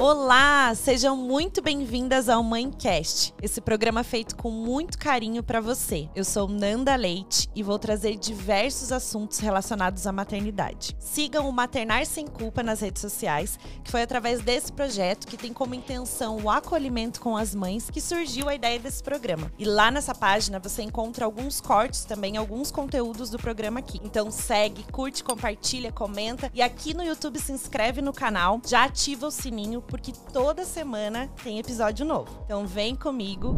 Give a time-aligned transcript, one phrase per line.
[0.00, 6.08] Olá, sejam muito bem-vindas ao Mãecast, esse programa feito com muito carinho para você.
[6.14, 10.94] Eu sou Nanda Leite e vou trazer diversos assuntos relacionados à maternidade.
[11.00, 15.52] Sigam o Maternar Sem Culpa nas redes sociais, que foi através desse projeto que tem
[15.52, 19.50] como intenção o acolhimento com as mães que surgiu a ideia desse programa.
[19.58, 24.00] E lá nessa página você encontra alguns cortes também, alguns conteúdos do programa aqui.
[24.04, 29.26] Então segue, curte, compartilha, comenta e aqui no YouTube se inscreve no canal, já ativa
[29.26, 32.42] o sininho porque toda semana tem episódio novo.
[32.44, 33.54] Então vem comigo.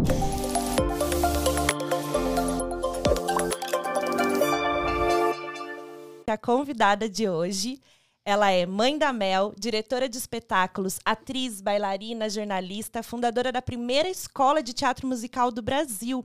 [6.27, 7.81] A convidada de hoje,
[8.25, 14.63] ela é mãe da Mel, diretora de espetáculos, atriz, bailarina, jornalista, fundadora da primeira escola
[14.63, 16.25] de teatro musical do Brasil,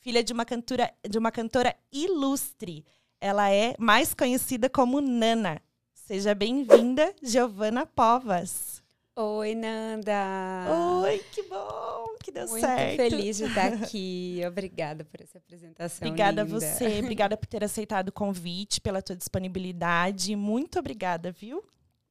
[0.00, 2.84] filha de uma cantora, de uma cantora ilustre.
[3.20, 5.62] Ela é mais conhecida como Nana.
[5.94, 8.73] Seja bem-vinda, Giovana Povas.
[9.16, 10.66] Oi, Nanda!
[11.04, 12.80] Oi, que bom que deu Muito certo.
[12.80, 14.40] Muito feliz de estar aqui.
[14.48, 16.08] Obrigada por essa apresentação.
[16.08, 16.56] Obrigada linda.
[16.56, 20.34] a você, obrigada por ter aceitado o convite, pela tua disponibilidade.
[20.34, 21.62] Muito obrigada, viu?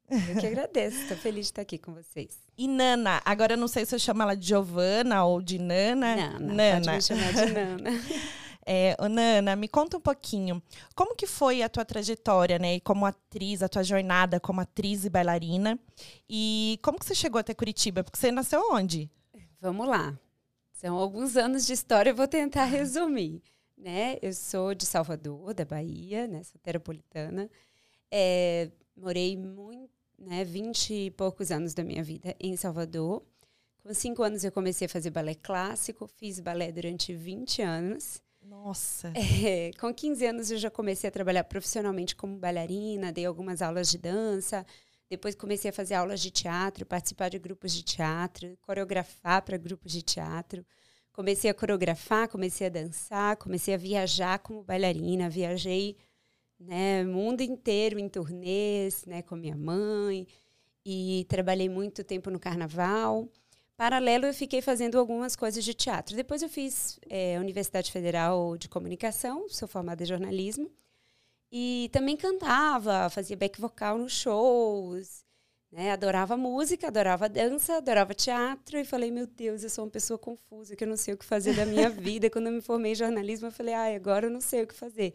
[0.09, 2.37] Eu que agradeço, estou feliz de estar aqui com vocês.
[2.55, 6.15] E Nana, agora eu não sei se eu chamo ela de Giovana ou de Nana.
[6.15, 6.85] Nana, Nana.
[6.85, 7.89] pode me chamar de Nana.
[8.65, 10.61] É, Nana, me conta um pouquinho.
[10.95, 12.79] Como que foi a tua trajetória, né?
[12.79, 15.77] Como atriz, a tua jornada como atriz e bailarina?
[16.29, 18.03] E como que você chegou até Curitiba?
[18.03, 19.09] Porque você nasceu onde?
[19.59, 20.17] Vamos lá.
[20.73, 23.41] São alguns anos de história, eu vou tentar resumir.
[23.77, 24.17] Né?
[24.21, 26.43] Eu sou de Salvador, da Bahia, né?
[26.43, 27.49] Sou terapolitana.
[28.09, 33.23] É, morei muito, né, 20 e poucos anos da minha vida em Salvador.
[33.81, 38.21] Com cinco anos eu comecei a fazer balé clássico, fiz balé durante 20 anos.
[38.63, 39.11] Nossa.
[39.45, 43.91] É, com 15 anos eu já comecei a trabalhar profissionalmente como bailarina, dei algumas aulas
[43.91, 44.65] de dança.
[45.09, 49.91] Depois comecei a fazer aulas de teatro, participar de grupos de teatro, coreografar para grupos
[49.91, 50.65] de teatro.
[51.11, 55.29] Comecei a coreografar, comecei a dançar, comecei a viajar como bailarina.
[55.29, 55.97] Viajei
[56.57, 60.25] né, mundo inteiro em turnês, né, com minha mãe.
[60.85, 63.29] E trabalhei muito tempo no carnaval.
[63.75, 66.15] Paralelo, eu fiquei fazendo algumas coisas de teatro.
[66.15, 70.71] Depois eu fiz é, Universidade Federal de Comunicação, sou formada em jornalismo.
[71.51, 75.23] E também cantava, fazia back vocal nos shows.
[75.71, 75.91] Né?
[75.91, 78.77] Adorava música, adorava dança, adorava teatro.
[78.77, 81.25] E falei, meu Deus, eu sou uma pessoa confusa, que eu não sei o que
[81.25, 82.29] fazer da minha vida.
[82.29, 84.75] Quando eu me formei em jornalismo, eu falei, ah, agora eu não sei o que
[84.75, 85.13] fazer.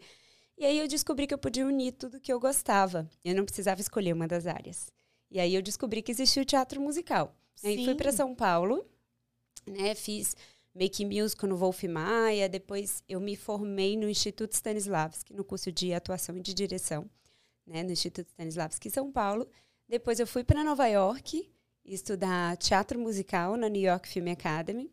[0.57, 3.09] E aí eu descobri que eu podia unir tudo que eu gostava.
[3.23, 4.91] Eu não precisava escolher uma das áreas.
[5.31, 7.33] E aí eu descobri que existia o teatro musical.
[7.63, 8.85] Aí fui para São Paulo,
[9.67, 9.95] né?
[9.95, 10.35] Fiz
[10.73, 12.47] Make Musical no Wolf Maia.
[12.47, 17.09] Depois eu me formei no Instituto Stanislavski, no curso de atuação e de direção,
[17.65, 17.83] né?
[17.83, 19.47] No Instituto Stanislavski em São Paulo.
[19.87, 21.49] Depois eu fui para Nova York
[21.83, 24.91] estudar teatro musical na New York Film Academy.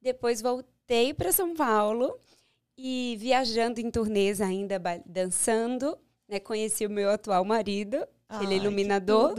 [0.00, 2.18] Depois voltei para São Paulo
[2.76, 6.38] e viajando em turnês ainda, dançando, né?
[6.38, 9.34] Conheci o meu atual marido, Ai, ele é iluminador.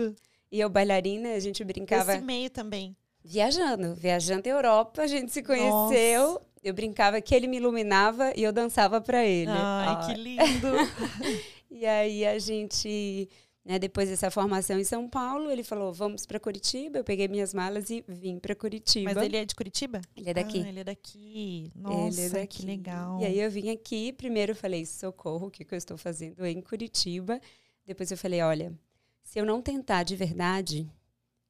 [0.52, 2.13] E eu, bailarina, a gente brincava.
[2.13, 2.96] Esse meio também.
[3.24, 6.34] Viajando, viajando a Europa, a gente se conheceu.
[6.34, 6.47] Nossa.
[6.63, 9.52] Eu brincava que ele me iluminava e eu dançava para ele.
[9.52, 10.68] Ai, que lindo!
[11.69, 13.30] e aí a gente,
[13.63, 17.00] né, depois dessa formação em São Paulo, ele falou: vamos para Curitiba.
[17.00, 19.14] Eu peguei minhas malas e vim para Curitiba.
[19.14, 20.02] Mas ele é de Curitiba?
[20.16, 20.64] Ele é daqui.
[20.66, 21.72] Ah, ele é daqui.
[21.75, 22.59] Nossa, é daqui.
[22.59, 23.19] que legal.
[23.19, 24.14] E aí eu vim aqui.
[24.14, 27.40] Primeiro eu falei: socorro, o que, que eu estou fazendo em Curitiba?
[27.85, 28.74] Depois eu falei: olha
[29.27, 30.89] se eu não tentar de verdade,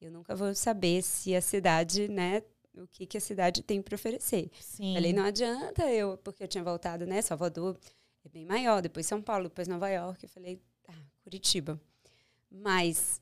[0.02, 2.42] eu nunca vou saber se a cidade, né,
[2.74, 4.50] o que, que a cidade tem para oferecer.
[4.60, 4.96] Sim.
[4.96, 7.78] Falei, não adianta eu, porque eu tinha voltado, né, Salvador
[8.26, 10.94] é bem maior, depois São Paulo, depois Nova York, eu falei, ah,
[11.24, 11.80] Curitiba.
[12.50, 13.22] Mas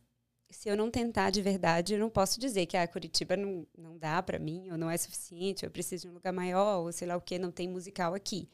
[0.50, 3.68] se eu não tentar de verdade, eu não posso dizer que a ah, Curitiba não,
[3.78, 6.94] não dá para mim, ou não é suficiente, eu preciso de um lugar maior, ou
[6.94, 8.48] sei lá o que, não tem musical aqui.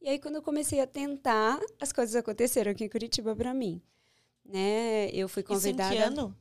[0.00, 3.82] E aí, quando eu comecei a tentar, as coisas aconteceram aqui em Curitiba para mim
[4.44, 5.10] né?
[5.12, 5.94] Eu fui convidada.
[5.94, 6.36] Isso em que ano?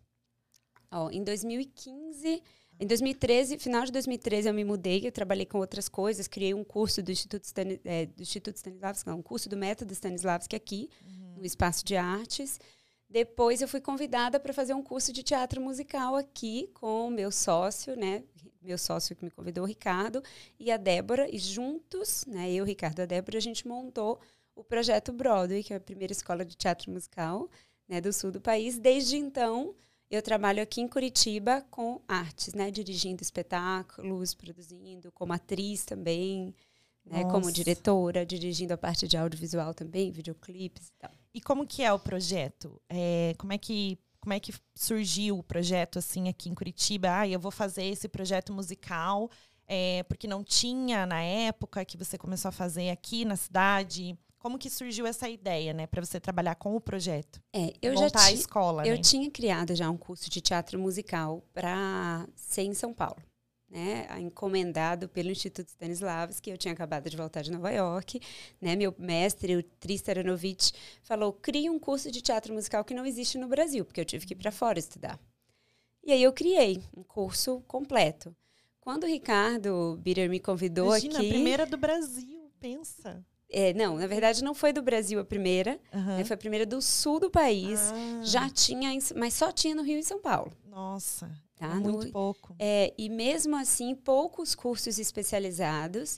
[0.91, 2.43] Ó, em 2015,
[2.81, 6.63] em 2013, final de 2013 eu me mudei, eu trabalhei com outras coisas, criei um
[6.63, 10.89] curso do Instituto, Stanis, é, do Instituto Stanislavski, não, um curso do método Stanislavski aqui,
[11.05, 11.35] uhum.
[11.37, 12.59] no Espaço de Artes.
[13.07, 17.31] Depois eu fui convidada para fazer um curso de teatro musical aqui com o meu
[17.31, 18.23] sócio, né?
[18.61, 20.23] Meu sócio que me convidou, o Ricardo,
[20.59, 24.19] e a Débora, e juntos, né, eu, Ricardo e a Débora, a gente montou
[24.55, 27.49] o projeto Broadway, que é a primeira escola de teatro musical
[27.91, 28.79] né, do sul do país.
[28.79, 29.75] Desde então,
[30.09, 36.55] eu trabalho aqui em Curitiba com artes, né, dirigindo espetáculos, produzindo, como atriz também,
[37.05, 41.11] né, como diretora, dirigindo a parte de audiovisual também, videoclipes e tal.
[41.33, 42.81] E como que é o projeto?
[42.87, 47.07] É, como é que como é que surgiu o projeto assim aqui em Curitiba?
[47.21, 49.31] Ah, eu vou fazer esse projeto musical
[49.67, 54.15] é, porque não tinha na época que você começou a fazer aqui na cidade.
[54.41, 57.39] Como que surgiu essa ideia, né, para você trabalhar com o projeto?
[57.53, 59.01] É, eu Montar já a escola, eu né?
[59.01, 63.21] tinha criado já um curso de teatro musical para ser em São Paulo,
[63.69, 68.19] né, encomendado pelo Instituto Stanislavski, eu tinha acabado de voltar de Nova York,
[68.59, 70.73] né, meu mestre, o Tristan Aronovich,
[71.03, 74.25] falou, crie um curso de teatro musical que não existe no Brasil, porque eu tive
[74.25, 75.19] que ir para fora estudar.
[76.03, 78.35] E aí eu criei um curso completo.
[78.79, 81.27] Quando o Ricardo Bitter me convidou Imagina, aqui...
[81.27, 83.23] a primeira do Brasil, pensa.
[83.53, 86.17] É, não, na verdade não foi do Brasil a primeira, Aham.
[86.17, 87.79] né, foi a primeira do sul do país.
[87.93, 90.51] Ah, Já tinha, mas só tinha no Rio e São Paulo.
[90.69, 91.67] Nossa, Tá?
[91.75, 92.55] é muito No- pouco.
[92.57, 96.17] É, e mesmo assim, poucos cursos especializados,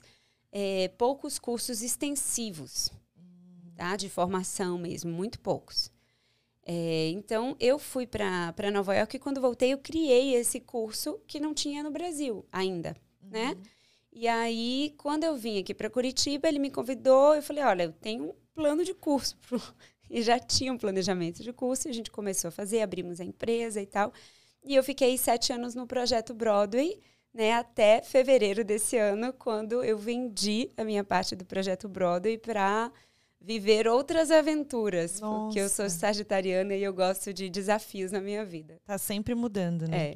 [0.52, 2.90] é, poucos cursos extensivos,
[3.76, 3.96] tá?
[3.96, 5.90] de formação mesmo, muito poucos.
[6.66, 11.38] É, então, eu fui para Nova York e quando voltei, eu criei esse curso que
[11.38, 13.54] não tinha no Brasil ainda, né?
[14.14, 17.92] E aí, quando eu vim aqui para Curitiba, ele me convidou, eu falei, olha, eu
[17.92, 19.36] tenho um plano de curso.
[19.38, 19.60] pro-
[20.08, 23.24] E já tinha um planejamento de curso, e a gente começou a fazer, abrimos a
[23.24, 24.12] empresa e tal.
[24.62, 27.00] E eu fiquei sete anos no projeto Broadway,
[27.32, 32.92] né, até fevereiro desse ano, quando eu vendi a minha parte do projeto Broadway para
[33.40, 35.98] viver outras aventuras, porque eu sou Nossa.
[35.98, 38.76] sagitariana e eu gosto de desafios na minha vida.
[38.84, 40.10] Tá sempre mudando, né?
[40.10, 40.14] É.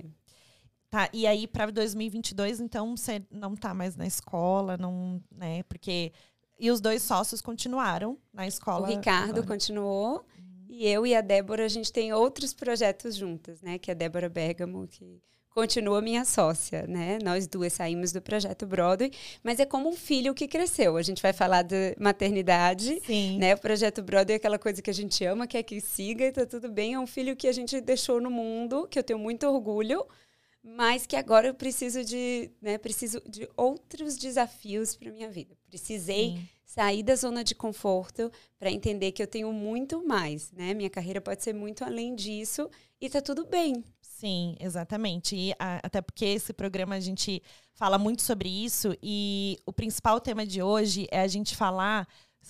[0.90, 5.62] Tá, e aí para 2022, então você não tá mais na escola, não, né?
[5.64, 6.12] Porque
[6.58, 8.88] e os dois sócios continuaram na O escola.
[8.88, 9.46] Ricardo agora.
[9.46, 10.24] continuou
[10.68, 13.78] e eu e a Débora a gente tem outros projetos juntas, né?
[13.78, 15.20] Que é a Débora Bergamo que
[15.50, 17.18] continua minha sócia, né?
[17.22, 19.10] Nós duas saímos do projeto Broadway,
[19.42, 20.96] mas é como um filho que cresceu.
[20.96, 23.38] A gente vai falar de maternidade, Sim.
[23.38, 23.54] né?
[23.54, 26.46] O projeto Brother é aquela coisa que a gente ama, quer que siga e tá
[26.46, 26.94] tudo bem.
[26.94, 30.06] É um filho que a gente deixou no mundo, que eu tenho muito orgulho,
[30.62, 32.78] mas que agora eu preciso de, né?
[32.78, 35.56] Preciso de outros desafios para minha vida.
[35.66, 36.48] Precisei Sim.
[36.64, 40.74] sair da zona de conforto para entender que eu tenho muito mais, né?
[40.74, 42.68] Minha carreira pode ser muito além disso
[43.00, 43.82] e tá tudo bem.
[44.00, 45.36] Sim, exatamente.
[45.36, 47.40] E a- até porque esse programa a gente
[47.72, 52.06] fala muito sobre isso e o principal tema de hoje é a gente falar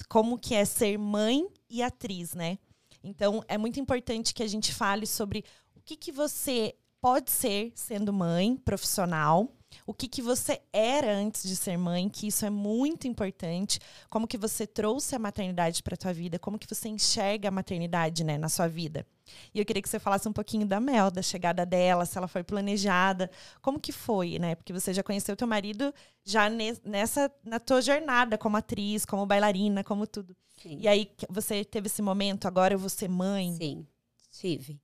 [0.08, 2.58] como que é ser mãe e atriz, né?
[3.04, 5.44] Então é muito importante que a gente fale sobre
[5.76, 9.52] o que, que você pode ser sendo mãe profissional,
[9.86, 13.78] o que, que você era antes de ser mãe, que isso é muito importante,
[14.08, 18.24] como que você trouxe a maternidade para tua vida, como que você enxerga a maternidade,
[18.24, 19.06] né, na sua vida.
[19.54, 22.26] E eu queria que você falasse um pouquinho da Mel, da chegada dela, se ela
[22.28, 23.30] foi planejada,
[23.60, 24.54] como que foi, né?
[24.54, 25.92] Porque você já conheceu teu marido
[26.24, 30.34] já ne- nessa na tua jornada como atriz, como bailarina, como tudo.
[30.56, 30.78] Sim.
[30.80, 33.52] E aí você teve esse momento, agora eu vou ser mãe.
[33.54, 33.86] Sim,
[34.30, 34.80] tive.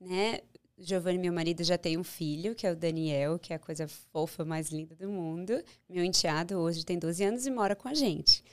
[0.00, 0.40] Né?
[0.84, 3.88] Giovanni, meu marido, já tem um filho, que é o Daniel, que é a coisa
[3.88, 5.52] fofa mais linda do mundo.
[5.88, 8.44] Meu enteado hoje tem 12 anos e mora com a gente.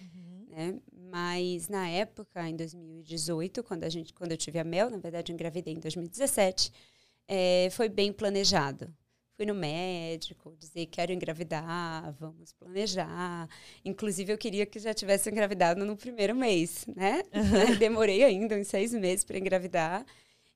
[0.50, 0.80] Né?
[0.92, 5.32] Mas na época, em 2018, quando, a gente, quando eu tive a Mel, na verdade
[5.32, 6.72] eu engravidei em 2017,
[7.28, 8.94] eh, foi bem planejado.
[9.36, 13.50] Fui no médico, dizer quero engravidar, vamos planejar.
[13.84, 17.24] Inclusive, eu queria que já tivesse engravidado no primeiro mês, né?
[17.80, 20.06] Demorei ainda uns seis meses para engravidar.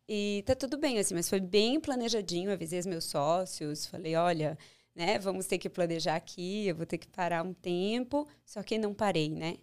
[0.07, 2.52] E tá tudo bem, assim, mas foi bem planejadinho.
[2.52, 4.57] Avisei os meus sócios, falei, olha,
[4.96, 8.27] né, vamos ter que planejar aqui, eu vou ter que parar um tempo.
[8.46, 9.58] Só que não parei, né?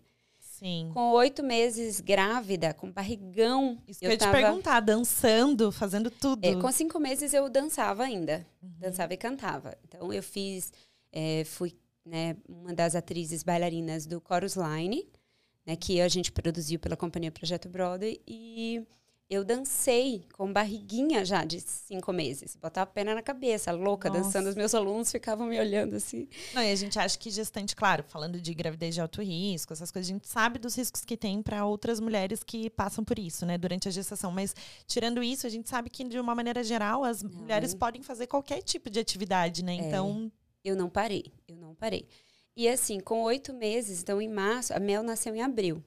[0.63, 0.91] Sim.
[0.95, 4.37] Com oito meses grávida, com barrigão, Isso que eu ia eu te tava...
[4.37, 6.45] perguntar, dançando, fazendo tudo.
[6.45, 8.47] É, com cinco meses eu dançava ainda.
[8.61, 9.77] Dançava e cantava.
[9.83, 10.73] Então eu fiz,
[11.11, 11.75] é, fui
[12.05, 15.09] né, uma das atrizes bailarinas do Chorus Line,
[15.67, 18.87] né, que a gente produziu pela companhia Projeto Brother, e
[19.33, 22.55] eu dancei com barriguinha já de cinco meses.
[22.55, 24.21] Botava a perna na cabeça, louca, Nossa.
[24.21, 24.49] dançando.
[24.49, 26.29] Os meus alunos ficavam me olhando assim.
[26.53, 29.91] Não, e a gente acha que gestante, claro, falando de gravidez de alto risco, essas
[29.91, 33.47] coisas, a gente sabe dos riscos que tem para outras mulheres que passam por isso,
[33.47, 34.31] né, durante a gestação.
[34.31, 34.55] Mas,
[34.87, 38.61] tirando isso, a gente sabe que, de uma maneira geral, as mulheres podem fazer qualquer
[38.61, 39.73] tipo de atividade, né?
[39.73, 40.31] Então,
[40.63, 42.07] Eu não parei, eu não parei.
[42.55, 45.83] E assim, com oito meses, então em março, a Mel nasceu em abril.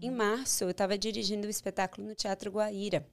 [0.00, 3.06] Em março, eu estava dirigindo o espetáculo no Teatro Guaíra.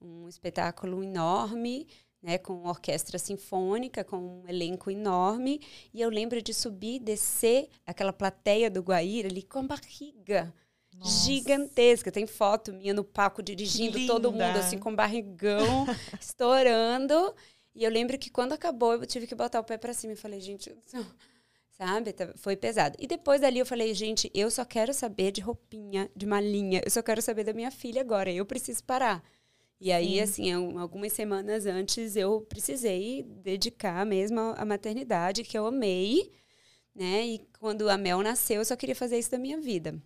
[0.00, 1.86] Um espetáculo enorme,
[2.22, 5.60] né, com orquestra sinfônica, com um elenco enorme.
[5.94, 10.52] E eu lembro de subir descer aquela plateia do Guaíra ali com a barriga
[10.94, 11.24] Nossa.
[11.24, 12.10] gigantesca.
[12.10, 15.86] Tem foto minha no palco dirigindo, todo mundo assim com barrigão,
[16.20, 17.34] estourando.
[17.74, 20.16] E eu lembro que quando acabou, eu tive que botar o pé pra cima e
[20.16, 20.74] falei, gente,
[21.76, 22.12] sabe?
[22.12, 22.96] Tá- Foi pesado.
[22.98, 26.80] E depois dali eu falei, gente, eu só quero saber de roupinha, de malinha.
[26.84, 28.30] Eu só quero saber da minha filha agora.
[28.32, 29.22] Eu preciso parar.
[29.78, 30.20] E aí, Sim.
[30.20, 36.32] assim, algumas semanas antes eu precisei dedicar mesmo à maternidade, que eu amei,
[36.94, 37.26] né?
[37.26, 40.00] E quando a Mel nasceu, eu só queria fazer isso da minha vida.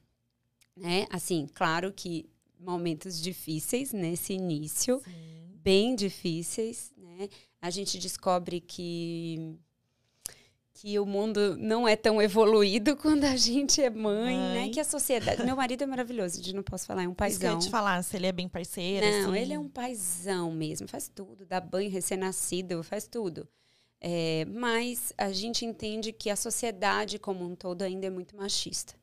[0.76, 1.06] Né?
[1.08, 5.52] Assim, claro que momentos difíceis nesse início, Sim.
[5.62, 7.28] bem difíceis, né?
[7.62, 9.56] A gente descobre que
[10.80, 14.49] que o mundo não é tão evoluído quando a gente é mãe, né?
[14.49, 14.66] mãe.
[14.66, 14.72] né?
[14.72, 15.44] Que a sociedade.
[15.44, 17.52] Meu marido é maravilhoso, de não posso falar, é um paizão.
[17.52, 19.04] Eu te falar, se ele é bem parceiro.
[19.04, 19.38] Não, assim.
[19.42, 23.46] ele é um paizão mesmo, faz tudo, dá banho recém-nascido, faz tudo.
[24.00, 28.94] É, mas a gente entende que a sociedade como um todo ainda é muito machista.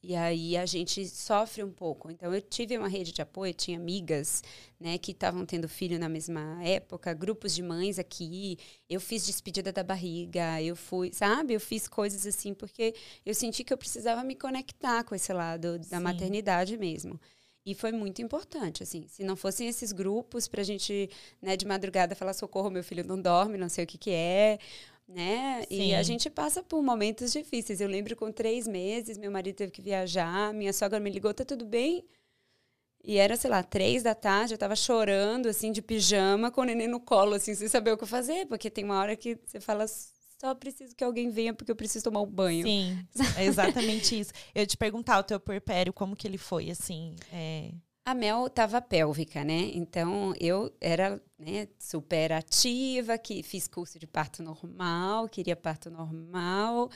[0.00, 2.10] E aí a gente sofre um pouco.
[2.10, 4.42] Então eu tive uma rede de apoio, tinha amigas,
[4.78, 8.58] né, que estavam tendo filho na mesma época, grupos de mães aqui.
[8.88, 11.54] Eu fiz despedida da barriga, eu fui, sabe?
[11.54, 12.94] Eu fiz coisas assim porque
[13.26, 16.02] eu senti que eu precisava me conectar com esse lado da Sim.
[16.02, 17.20] maternidade mesmo.
[17.66, 19.06] E foi muito importante, assim.
[19.08, 21.10] Se não fossem esses grupos para a gente,
[21.42, 24.58] né, de madrugada falar socorro, meu filho não dorme, não sei o que que é,
[25.08, 25.64] né?
[25.68, 25.88] Sim.
[25.88, 27.80] E a gente passa por momentos difíceis.
[27.80, 31.44] Eu lembro com três meses, meu marido teve que viajar, minha sogra me ligou, tá
[31.44, 32.04] tudo bem?
[33.02, 36.64] E era, sei lá, três da tarde, eu tava chorando, assim, de pijama, com o
[36.64, 39.60] neném no colo, assim, sem saber o que fazer, porque tem uma hora que você
[39.60, 42.66] fala, só preciso que alguém venha porque eu preciso tomar um banho.
[42.66, 42.98] Sim,
[43.36, 44.32] é exatamente isso.
[44.54, 47.16] Eu te perguntar o teu puerpério, como que ele foi, assim?
[47.32, 47.70] É...
[48.08, 49.70] A Mel estava pélvica, né?
[49.74, 56.90] Então eu era né, super ativa, que fiz curso de parto normal, queria parto normal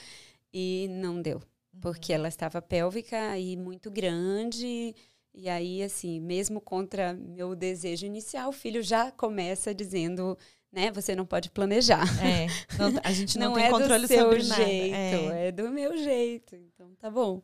[0.50, 1.81] e não deu, uhum.
[1.83, 4.95] porque ela estava pélvica e muito grande.
[5.35, 10.38] E aí, assim, mesmo contra meu desejo inicial, o filho já começa dizendo,
[10.73, 12.07] né, você não pode planejar.
[12.25, 12.47] É,
[12.78, 15.37] não, a gente não, não tem é controle do seu sobre jeito, nada.
[15.37, 15.49] É.
[15.49, 16.57] é do meu jeito.
[16.57, 17.42] Então tá bom.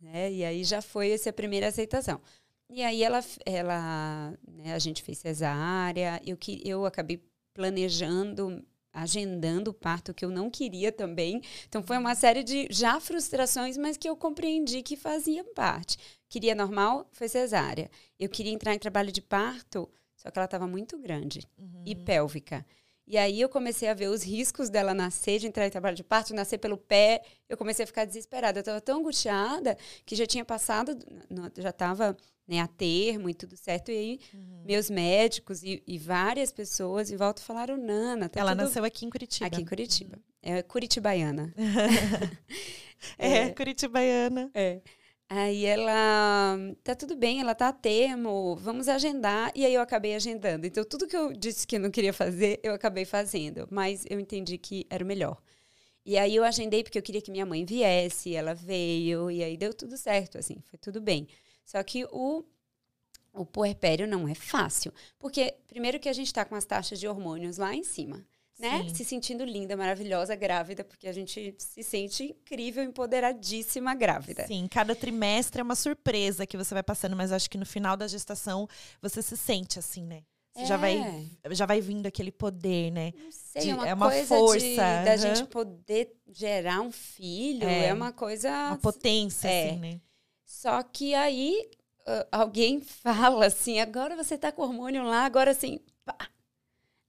[0.00, 0.32] Né?
[0.32, 2.20] E aí já foi essa primeira aceitação.
[2.68, 9.70] E aí ela, ela né, a gente fez cesárea, eu, que, eu acabei planejando, agendando
[9.70, 11.42] o parto que eu não queria também.
[11.68, 15.98] Então foi uma série de já frustrações, mas que eu compreendi que faziam parte.
[16.28, 17.90] Queria normal, foi cesárea.
[18.18, 21.82] Eu queria entrar em trabalho de parto, só que ela estava muito grande uhum.
[21.86, 22.64] e pélvica.
[23.06, 26.02] E aí eu comecei a ver os riscos dela nascer, de entrar em trabalho de
[26.02, 27.22] parto, nascer pelo pé.
[27.48, 28.58] Eu comecei a ficar desesperada.
[28.58, 30.96] Eu estava tão angustiada que já tinha passado,
[31.58, 33.90] já estava né, a termo e tudo certo.
[33.90, 34.62] E aí, uhum.
[34.64, 38.64] meus médicos e, e, várias pessoas em volta falaram, Nana, tá Ela tudo...
[38.64, 39.46] nasceu aqui em Curitiba.
[39.46, 40.16] Aqui em Curitiba.
[40.16, 40.54] Uhum.
[40.54, 41.54] É curitibaiana.
[43.18, 44.50] é, é, curitibaiana.
[44.54, 44.80] É.
[45.28, 49.50] Aí ela, tá tudo bem, ela tá a termo, vamos agendar.
[49.54, 50.66] E aí eu acabei agendando.
[50.66, 53.66] Então, tudo que eu disse que não queria fazer, eu acabei fazendo.
[53.70, 55.40] Mas eu entendi que era o melhor.
[56.06, 59.56] E aí eu agendei porque eu queria que minha mãe viesse, ela veio, e aí
[59.56, 61.26] deu tudo certo, assim, foi tudo bem.
[61.64, 62.44] Só que o,
[63.32, 64.92] o puerpério não é fácil.
[65.18, 68.24] Porque, primeiro, que a gente está com as taxas de hormônios lá em cima.
[68.58, 68.88] Né?
[68.94, 74.46] Se sentindo linda, maravilhosa, grávida, porque a gente se sente incrível, empoderadíssima grávida.
[74.46, 77.96] Sim, cada trimestre é uma surpresa que você vai passando, mas acho que no final
[77.96, 78.68] da gestação
[79.02, 80.22] você se sente assim, né?
[80.54, 80.66] Você é.
[80.66, 83.12] já, vai, já vai vindo aquele poder, né?
[83.18, 84.58] Não sei, de, é uma, é uma força.
[84.60, 85.18] De, da uhum.
[85.18, 88.48] gente poder gerar um filho, é, é uma coisa.
[88.68, 89.70] Uma potência, é.
[89.70, 90.00] assim, né?
[90.54, 91.68] Só que aí
[92.06, 96.16] uh, alguém fala assim, agora você tá com hormônio lá, agora assim, pá,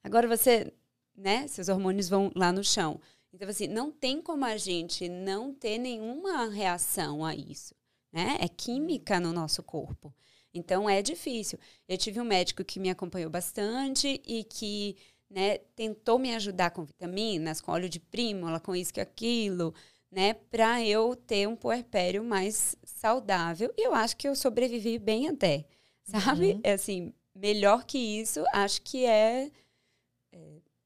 [0.04, 0.74] agora você,
[1.16, 3.00] né, seus hormônios vão lá no chão.
[3.32, 7.76] Então, assim, não tem como a gente não ter nenhuma reação a isso,
[8.12, 8.38] né?
[8.40, 10.14] É química no nosso corpo.
[10.54, 11.60] Então, é difícil.
[11.86, 14.96] Eu tive um médico que me acompanhou bastante e que,
[15.30, 19.74] né, tentou me ajudar com vitaminas, com óleo de prímula, com isso e aquilo,
[20.12, 23.74] né, para eu ter um puerpério mais saudável.
[23.78, 25.66] E eu acho que eu sobrevivi bem até,
[26.04, 26.54] sabe?
[26.54, 26.62] Uhum.
[26.64, 29.52] É assim, melhor que isso, acho que é,
[30.32, 30.40] é,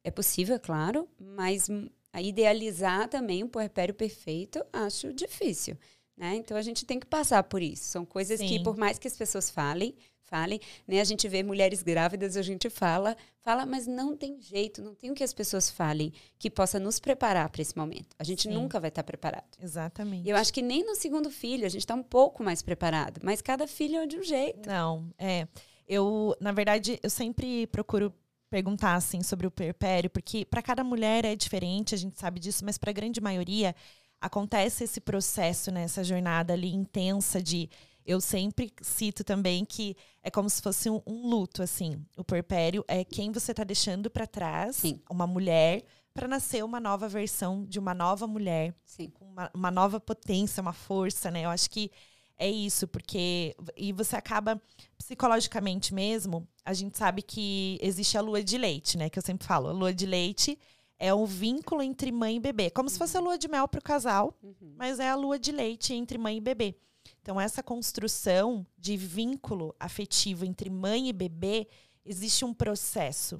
[0.05, 1.69] é possível, é claro, mas
[2.17, 5.77] idealizar também um puerpério perfeito, acho difícil.
[6.17, 6.35] Né?
[6.35, 7.83] Então a gente tem que passar por isso.
[7.83, 8.47] São coisas Sim.
[8.47, 9.95] que, por mais que as pessoas falem,
[10.29, 11.01] falem, né?
[11.01, 15.11] A gente vê mulheres grávidas, a gente fala, fala, mas não tem jeito, não tem
[15.11, 18.15] o que as pessoas falem que possa nos preparar para esse momento.
[18.19, 18.53] A gente Sim.
[18.53, 19.57] nunca vai estar tá preparado.
[19.61, 20.27] Exatamente.
[20.27, 23.19] E eu acho que nem no segundo filho a gente está um pouco mais preparado,
[23.23, 24.69] mas cada filho é de um jeito.
[24.69, 25.47] Não, é.
[25.87, 28.13] Eu, na verdade, eu sempre procuro
[28.49, 32.65] perguntar assim sobre o perpério, porque para cada mulher é diferente, a gente sabe disso,
[32.65, 33.75] mas para a grande maioria
[34.19, 37.69] acontece esse processo, né, essa jornada ali intensa de
[38.05, 42.03] eu sempre cito também que é como se fosse um, um luto, assim.
[42.17, 44.99] O porpério é quem você está deixando para trás, Sim.
[45.09, 49.09] uma mulher, para nascer uma nova versão de uma nova mulher, Sim.
[49.09, 51.45] com uma, uma nova potência, uma força, né?
[51.45, 51.91] Eu acho que
[52.37, 53.55] é isso, porque.
[53.75, 54.61] E você acaba,
[54.97, 59.09] psicologicamente mesmo, a gente sabe que existe a lua de leite, né?
[59.09, 59.67] Que eu sempre falo.
[59.67, 60.57] A lua de leite
[60.97, 62.69] é um vínculo entre mãe e bebê.
[62.69, 62.93] Como uhum.
[62.93, 64.73] se fosse a lua de mel para o casal, uhum.
[64.77, 66.75] mas é a lua de leite entre mãe e bebê.
[67.29, 71.67] Então, essa construção de vínculo afetivo entre mãe e bebê,
[72.03, 73.39] existe um processo.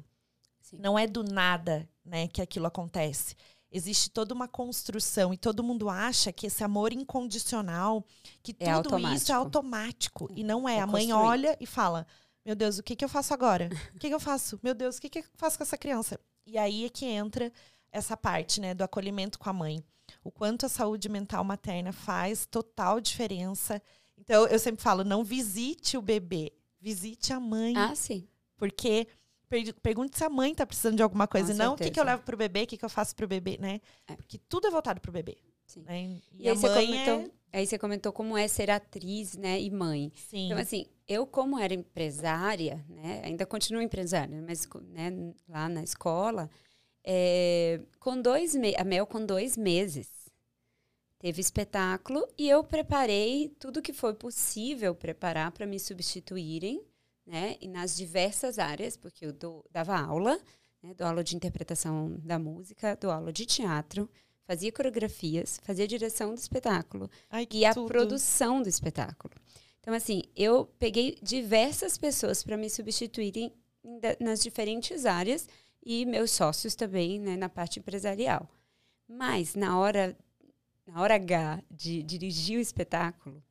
[0.62, 0.78] Sim.
[0.78, 3.36] Não é do nada né, que aquilo acontece
[3.72, 8.06] existe toda uma construção e todo mundo acha que esse amor incondicional,
[8.44, 9.16] que é tudo automático.
[9.16, 10.30] isso é automático.
[10.36, 10.78] E não é.
[10.78, 12.06] é a mãe olha e fala:
[12.46, 13.70] Meu Deus, o que, que eu faço agora?
[13.96, 14.60] O que, que eu faço?
[14.62, 16.20] Meu Deus, o que, que eu faço com essa criança?
[16.46, 17.52] E aí é que entra
[17.92, 19.84] essa parte né, do acolhimento com a mãe.
[20.24, 23.82] O quanto a saúde mental materna faz total diferença.
[24.18, 27.74] Então, eu sempre falo: não visite o bebê, visite a mãe.
[27.76, 28.28] Ah, sim.
[28.58, 29.08] Porque
[29.82, 31.52] pergunte se a mãe tá precisando de alguma coisa.
[31.54, 31.88] Com não certeza.
[31.88, 33.82] o que, que eu levo pro bebê, o que, que eu faço pro bebê, né?
[34.08, 34.16] É.
[34.16, 35.38] Porque tudo é voltado pro bebê.
[35.66, 35.84] Sim.
[35.84, 36.20] Né?
[36.34, 37.20] E, e aí, você comentou,
[37.54, 37.58] é...
[37.60, 40.12] aí você comentou como é ser atriz, né, e mãe.
[40.16, 40.48] Sim.
[40.48, 46.50] Então, assim, eu como era empresária, né, ainda continuo empresária, mas né, lá na escola,
[47.04, 50.10] é, com dois a Mel com dois meses
[51.18, 56.82] teve espetáculo e eu preparei tudo que foi possível preparar para me substituírem
[57.30, 57.56] né?
[57.62, 60.40] E nas diversas áreas, porque eu dou, dava aula,
[60.82, 60.94] né?
[60.96, 64.10] dou aula de interpretação da música, dou aula de teatro,
[64.44, 69.34] fazia coreografias, fazia direção do espetáculo Ai, e a produção do espetáculo.
[69.80, 73.54] Então, assim, eu peguei diversas pessoas para me substituírem
[74.20, 75.48] nas diferentes áreas
[75.84, 78.50] e meus sócios também, né, na parte empresarial.
[79.08, 80.16] Mas na hora
[80.86, 83.44] na hora H de dirigir o espetáculo,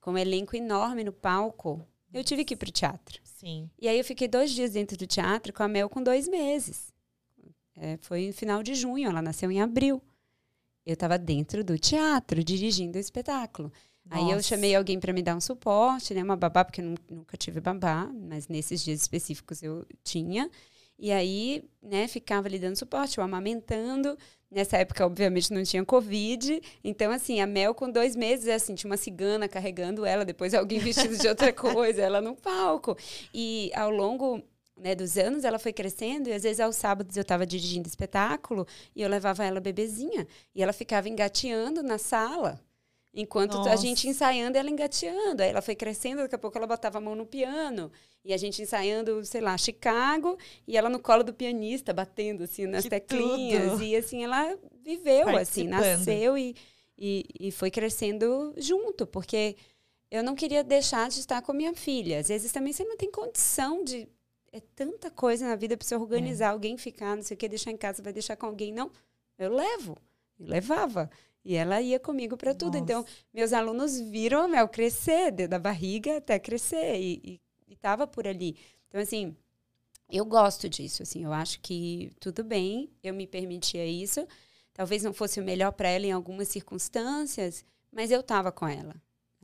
[0.00, 3.18] com um elenco enorme no palco, eu tive que ir para o teatro.
[3.24, 3.70] Sim.
[3.80, 6.92] E aí eu fiquei dois dias dentro do teatro com a Mel com dois meses.
[7.76, 10.00] É, foi no final de junho, ela nasceu em abril.
[10.84, 13.72] Eu estava dentro do teatro, dirigindo o espetáculo.
[14.04, 14.22] Nossa.
[14.22, 16.22] Aí eu chamei alguém para me dar um suporte, né?
[16.22, 20.50] Uma babá, porque eu nunca tive babá, mas nesses dias específicos eu tinha.
[20.98, 24.16] E aí, né, ficava ali dando suporte, eu amamentando.
[24.50, 26.60] Nessa época, obviamente, não tinha Covid.
[26.82, 30.78] Então, assim, a Mel com dois meses, assim, tinha uma cigana carregando ela, depois alguém
[30.78, 32.96] vestido de outra coisa, ela no palco.
[33.32, 34.40] E ao longo
[34.76, 38.66] né, dos anos, ela foi crescendo e às vezes aos sábados eu estava dirigindo espetáculo
[38.94, 40.26] e eu levava ela bebezinha.
[40.54, 42.60] E ela ficava engateando na sala.
[43.16, 43.70] Enquanto Nossa.
[43.70, 45.40] a gente ensaiando, ela engateando.
[45.40, 47.92] Aí ela foi crescendo, daqui a pouco ela botava a mão no piano.
[48.24, 52.66] E a gente ensaiando, sei lá, Chicago, e ela no colo do pianista, batendo assim
[52.66, 53.72] nas que teclinhas.
[53.72, 53.84] Tudo.
[53.84, 56.56] E assim, ela viveu, assim, nasceu e,
[56.98, 59.54] e, e foi crescendo junto, porque
[60.10, 62.18] eu não queria deixar de estar com minha filha.
[62.18, 64.08] Às vezes também você não tem condição de.
[64.50, 66.48] É tanta coisa na vida para você organizar, é.
[66.48, 68.72] alguém ficar, não sei o que, deixar em casa, vai deixar com alguém.
[68.72, 68.90] Não,
[69.38, 69.96] eu levo.
[70.38, 71.10] Eu levava.
[71.44, 72.78] E ela ia comigo para tudo.
[72.78, 73.12] Então, Nossa.
[73.12, 78.56] Então, meus alunos viram a Mel crescer, da barriga até crescer, e estava por ali.
[78.88, 79.36] Então, assim,
[80.10, 81.02] eu gosto disso.
[81.02, 84.26] Assim, eu acho que tudo bem, eu me permitia isso.
[84.72, 88.94] Talvez não fosse o melhor para ela em algumas circunstâncias, mas eu estava com ela.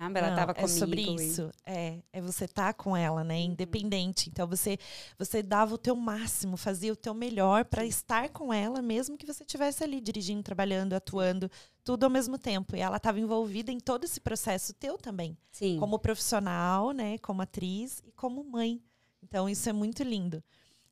[0.00, 0.18] Sabe?
[0.18, 0.72] Ela estava comigo.
[0.72, 1.50] É sobre isso.
[1.66, 1.70] E...
[1.70, 3.36] É, é você tá com ela, né?
[3.36, 3.52] Uhum.
[3.52, 4.30] Independente.
[4.30, 4.78] Então você
[5.18, 9.26] você dava o teu máximo, fazia o teu melhor para estar com ela, mesmo que
[9.26, 11.50] você estivesse ali dirigindo, trabalhando, atuando,
[11.84, 12.74] tudo ao mesmo tempo.
[12.74, 15.36] E ela estava envolvida em todo esse processo teu também.
[15.52, 15.78] Sim.
[15.78, 17.18] Como profissional, né?
[17.18, 18.82] Como atriz e como mãe.
[19.22, 20.42] Então isso é muito lindo.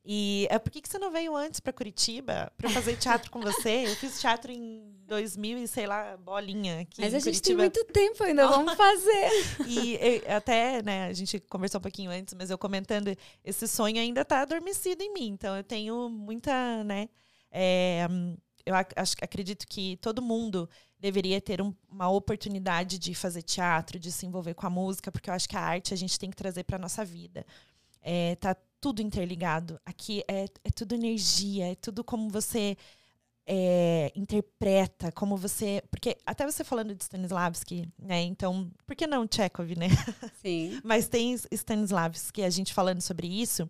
[0.05, 3.41] E é por que, que você não veio antes para Curitiba para fazer teatro com
[3.41, 3.85] você?
[3.85, 7.83] Eu fiz teatro em 2000 e sei lá, bolinha aqui Mas a gente tem muito
[7.85, 9.29] tempo ainda, vamos fazer.
[9.67, 14.21] e até, né, a gente conversou um pouquinho antes, mas eu comentando, esse sonho ainda
[14.21, 15.27] está adormecido em mim.
[15.27, 17.09] Então eu tenho muita, né,
[17.51, 18.07] é,
[18.65, 24.11] eu ac acredito que todo mundo deveria ter um, uma oportunidade de fazer teatro, de
[24.11, 26.35] se envolver com a música, porque eu acho que a arte a gente tem que
[26.35, 27.45] trazer para nossa vida.
[28.01, 29.79] É, tá tudo interligado.
[29.85, 32.77] Aqui é, é tudo energia, é tudo como você
[33.45, 35.81] é, interpreta, como você.
[35.89, 38.21] Porque até você falando de Stanislavski, né?
[38.21, 39.87] Então, por que não Chekhov, né?
[40.41, 40.79] Sim.
[40.83, 43.69] Mas tem Stanislavski, a gente falando sobre isso,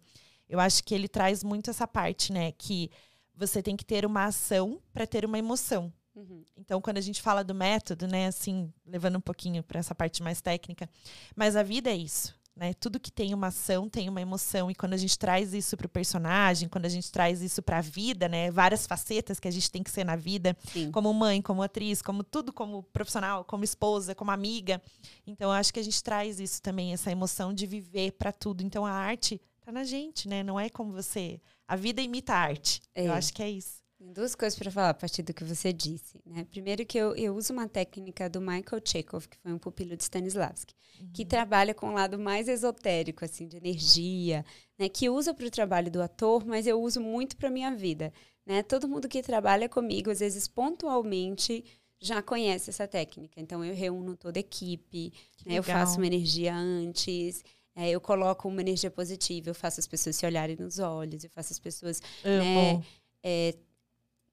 [0.50, 2.52] eu acho que ele traz muito essa parte, né?
[2.52, 2.92] Que
[3.34, 5.94] você tem que ter uma ação para ter uma emoção.
[6.14, 6.44] Uhum.
[6.58, 10.22] Então, quando a gente fala do método, né, assim, levando um pouquinho para essa parte
[10.22, 10.90] mais técnica,
[11.34, 12.38] mas a vida é isso.
[12.60, 12.74] Né?
[12.74, 14.70] Tudo que tem uma ação tem uma emoção.
[14.70, 17.78] E quando a gente traz isso para o personagem, quando a gente traz isso para
[17.78, 18.52] a vida, né?
[18.52, 20.92] várias facetas que a gente tem que ser na vida, Sim.
[20.92, 24.82] como mãe, como atriz, como tudo, como profissional, como esposa, como amiga.
[25.26, 28.62] Então, eu acho que a gente traz isso também, essa emoção de viver para tudo.
[28.62, 30.44] Então, a arte tá na gente, né?
[30.44, 31.40] Não é como você.
[31.66, 32.82] A vida imita a arte.
[32.94, 33.08] É.
[33.08, 33.80] Eu acho que é isso.
[34.02, 36.22] Duas coisas para falar a partir do que você disse.
[36.26, 36.46] Né?
[36.50, 40.04] Primeiro que eu, eu uso uma técnica do Michael Chekhov, que foi um pupilo de
[40.04, 41.10] Stanislavski, uhum.
[41.14, 44.46] que trabalha com o lado mais esotérico, assim, de energia,
[44.78, 44.88] né?
[44.88, 48.14] que usa para o trabalho do ator, mas eu uso muito para minha vida.
[48.46, 48.64] Né?
[48.64, 51.66] Todo mundo que trabalha comigo, às vezes pontualmente,
[52.00, 53.42] já conhece essa técnica.
[53.42, 55.12] Então eu reúno toda a equipe,
[55.46, 55.56] né?
[55.56, 57.44] eu faço uma energia antes.
[57.76, 61.30] É, eu coloco uma energia positiva, eu faço as pessoas se olharem nos olhos, eu
[61.30, 62.82] faço as pessoas né,
[63.24, 63.56] é,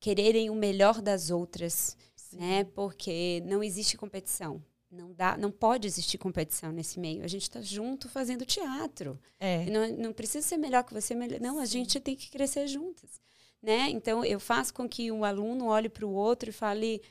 [0.00, 2.38] quererem o melhor das outras, Sim.
[2.38, 2.64] né?
[2.64, 4.62] Porque não existe competição.
[4.90, 7.24] Não dá, não pode existir competição nesse meio.
[7.24, 9.18] A gente está junto fazendo teatro.
[9.38, 9.66] É.
[9.66, 11.40] Não, não precisa ser melhor que você, melhor.
[11.40, 13.20] Não, a gente tem que crescer juntas,
[13.60, 13.90] né?
[13.90, 17.02] Então eu faço com que um aluno olhe para o outro e fale: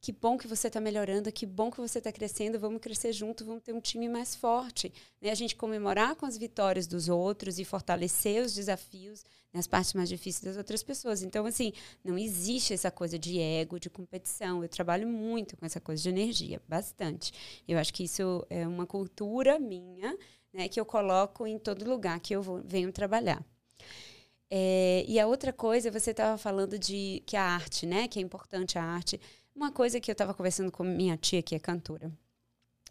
[0.00, 3.44] que bom que você está melhorando, que bom que você está crescendo, vamos crescer junto,
[3.44, 4.92] vamos ter um time mais forte.
[5.20, 5.30] Né?
[5.30, 9.92] A gente comemorar com as vitórias dos outros e fortalecer os desafios nas né, partes
[9.92, 11.22] mais difíceis das outras pessoas.
[11.22, 14.62] Então, assim, não existe essa coisa de ego, de competição.
[14.62, 17.32] Eu trabalho muito com essa coisa de energia, bastante.
[17.68, 20.16] Eu acho que isso é uma cultura minha,
[20.52, 23.44] né, que eu coloco em todo lugar que eu vou, venho trabalhar.
[24.52, 28.22] É, e a outra coisa, você estava falando de que a arte, né, que é
[28.22, 29.20] importante a arte
[29.54, 32.10] uma coisa que eu estava conversando com minha tia, que é cantora,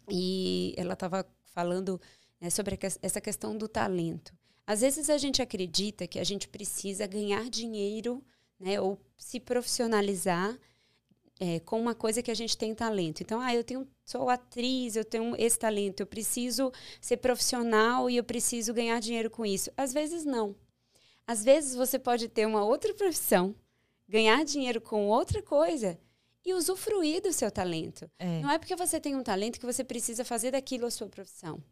[0.08, 2.00] e ela estava falando
[2.40, 4.34] né, sobre essa questão do talento.
[4.66, 8.22] Às vezes a gente acredita que a gente precisa ganhar dinheiro
[8.58, 10.56] né, ou se profissionalizar
[11.40, 13.22] é, com uma coisa que a gente tem talento.
[13.22, 16.70] Então, ah, eu tenho, sou atriz, eu tenho esse talento, eu preciso
[17.00, 19.72] ser profissional e eu preciso ganhar dinheiro com isso.
[19.76, 20.54] Às vezes não.
[21.26, 23.54] Às vezes você pode ter uma outra profissão,
[24.08, 25.98] ganhar dinheiro com outra coisa
[26.44, 28.10] e usufruir do seu talento.
[28.18, 28.40] É.
[28.40, 31.62] Não é porque você tem um talento que você precisa fazer daquilo a sua profissão.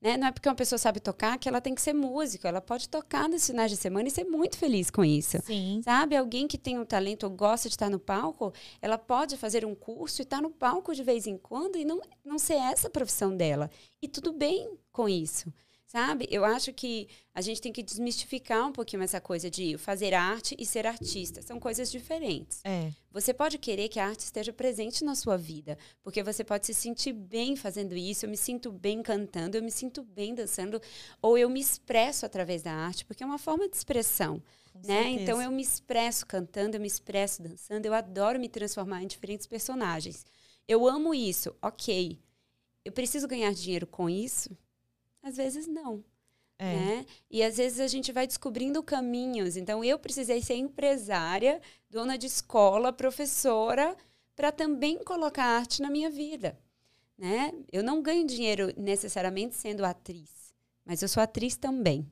[0.00, 0.16] Né?
[0.16, 2.46] Não é porque uma pessoa sabe tocar que ela tem que ser músico.
[2.46, 5.38] Ela pode tocar nos finais de semana e ser muito feliz com isso.
[5.42, 5.80] Sim.
[5.82, 6.16] Sabe?
[6.16, 9.74] Alguém que tem um talento ou gosta de estar no palco, ela pode fazer um
[9.74, 12.90] curso e estar no palco de vez em quando e não, não ser essa a
[12.90, 13.70] profissão dela.
[14.02, 15.52] E tudo bem com isso.
[15.86, 16.26] Sabe?
[16.28, 20.56] Eu acho que a gente tem que desmistificar um pouquinho essa coisa de fazer arte
[20.58, 21.40] e ser artista.
[21.42, 22.60] São coisas diferentes.
[22.64, 22.90] É.
[23.12, 26.74] Você pode querer que a arte esteja presente na sua vida, porque você pode se
[26.74, 28.26] sentir bem fazendo isso.
[28.26, 30.82] Eu me sinto bem cantando, eu me sinto bem dançando,
[31.22, 34.42] ou eu me expresso através da arte, porque é uma forma de expressão.
[34.84, 35.08] né?
[35.10, 39.46] Então eu me expresso cantando, eu me expresso dançando, eu adoro me transformar em diferentes
[39.46, 40.26] personagens.
[40.66, 42.18] Eu amo isso, ok.
[42.84, 44.50] Eu preciso ganhar dinheiro com isso?
[45.26, 46.04] Às vezes não.
[46.56, 46.76] É.
[46.76, 47.06] Né?
[47.28, 49.56] E às vezes a gente vai descobrindo caminhos.
[49.56, 51.60] Então, eu precisei ser empresária,
[51.90, 53.96] dona de escola, professora,
[54.36, 56.56] para também colocar arte na minha vida.
[57.18, 57.52] Né?
[57.72, 62.08] Eu não ganho dinheiro necessariamente sendo atriz, mas eu sou atriz também.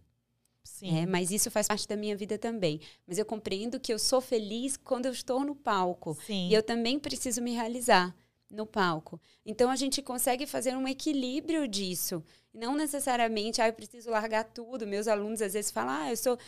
[0.65, 0.99] Sim.
[0.99, 2.81] É, mas isso faz parte da minha vida também.
[3.07, 6.19] Mas eu compreendo que eu sou feliz quando eu estou no palco.
[6.27, 6.49] Sim.
[6.49, 8.13] E eu também preciso me realizar
[8.55, 9.21] no palco.
[9.45, 12.23] Então a gente consegue fazer um equilíbrio disso.
[12.53, 14.87] Não necessariamente, ah, eu preciso largar tudo.
[14.87, 16.39] Meus alunos às vezes falam, ah, eu sou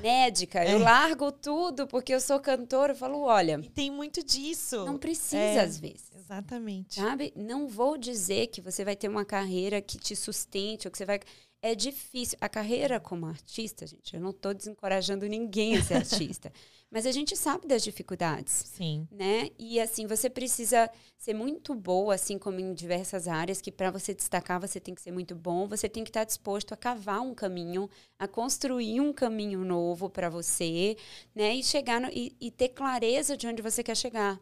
[0.00, 0.74] médica, é.
[0.74, 2.92] eu largo tudo porque eu sou cantora.
[2.92, 3.60] Eu falo, olha.
[3.62, 4.84] E tem muito disso.
[4.84, 6.10] Não precisa, é, às vezes.
[6.14, 6.96] Exatamente.
[6.96, 7.32] Sabe?
[7.36, 11.04] Não vou dizer que você vai ter uma carreira que te sustente, ou que você
[11.04, 11.20] vai.
[11.60, 12.36] É difícil.
[12.40, 16.52] A carreira como artista, gente, eu não estou desencorajando ninguém a ser artista.
[16.92, 18.52] Mas a gente sabe das dificuldades.
[18.52, 19.08] Sim.
[19.10, 19.48] Né?
[19.58, 24.12] E assim, você precisa ser muito boa, assim como em diversas áreas, que para você
[24.12, 27.34] destacar você tem que ser muito bom, você tem que estar disposto a cavar um
[27.34, 30.94] caminho, a construir um caminho novo para você,
[31.34, 31.54] né?
[31.54, 34.38] E chegar no, e, e ter clareza de onde você quer chegar.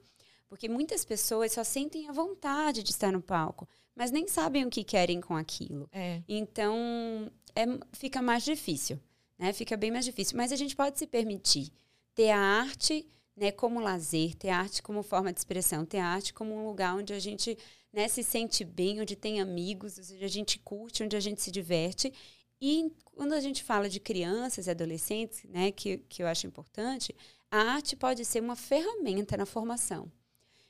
[0.48, 4.70] Porque muitas pessoas só sentem a vontade de estar no palco, mas nem sabem o
[4.70, 5.88] que querem com aquilo.
[5.92, 6.20] É.
[6.28, 8.98] Então, é, fica mais difícil,
[9.38, 9.52] né?
[9.52, 10.36] Fica bem mais difícil.
[10.36, 11.70] Mas a gente pode se permitir
[12.14, 16.06] ter a arte né, como lazer, ter a arte como forma de expressão, ter a
[16.06, 17.56] arte como um lugar onde a gente
[17.92, 21.50] né, se sente bem, onde tem amigos, onde a gente curte, onde a gente se
[21.50, 22.12] diverte.
[22.60, 27.16] E quando a gente fala de crianças e adolescentes, né, que, que eu acho importante,
[27.50, 30.10] a arte pode ser uma ferramenta na formação.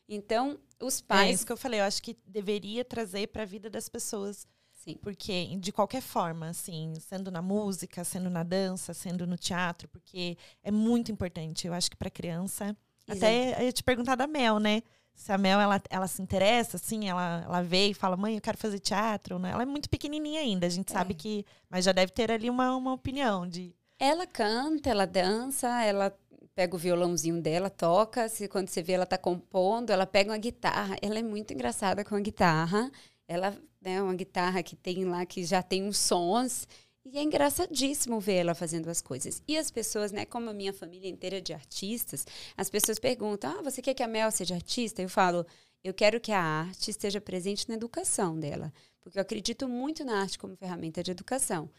[0.08, 1.30] Então, os pais.
[1.30, 4.46] É isso que eu falei, eu acho que deveria trazer para a vida das pessoas
[4.84, 4.96] Sim.
[5.02, 10.38] Porque, de qualquer forma, assim, sendo na música, sendo na dança, sendo no teatro, porque
[10.62, 11.66] é muito importante.
[11.66, 12.74] Eu acho que para criança.
[13.06, 14.82] Até eu ia te perguntar da Mel, né?
[15.14, 18.40] Se a Mel, ela, ela se interessa, assim, ela, ela vê e fala, mãe, eu
[18.40, 19.50] quero fazer teatro, né?
[19.50, 20.92] Ela é muito pequenininha ainda, a gente é.
[20.94, 21.44] sabe que...
[21.68, 23.74] Mas já deve ter ali uma, uma opinião de...
[23.98, 26.16] Ela canta, ela dança, ela
[26.54, 30.38] pega o violãozinho dela, toca, se, quando você vê ela tá compondo, ela pega uma
[30.38, 30.96] guitarra.
[31.02, 32.90] Ela é muito engraçada com a guitarra.
[33.28, 36.66] Ela, né, uma guitarra que tem lá, que já tem uns sons,
[37.04, 39.42] E é engraçadíssimo ver ela fazendo as coisas.
[39.48, 43.50] E as pessoas, né, como a minha família inteira é de artistas, as pessoas perguntam:
[43.58, 45.46] "Ah, você quer que a Mel seja artista?" Eu falo:
[45.82, 50.20] "Eu quero que a arte esteja presente na educação dela, porque eu acredito muito na
[50.20, 51.70] arte como ferramenta de educação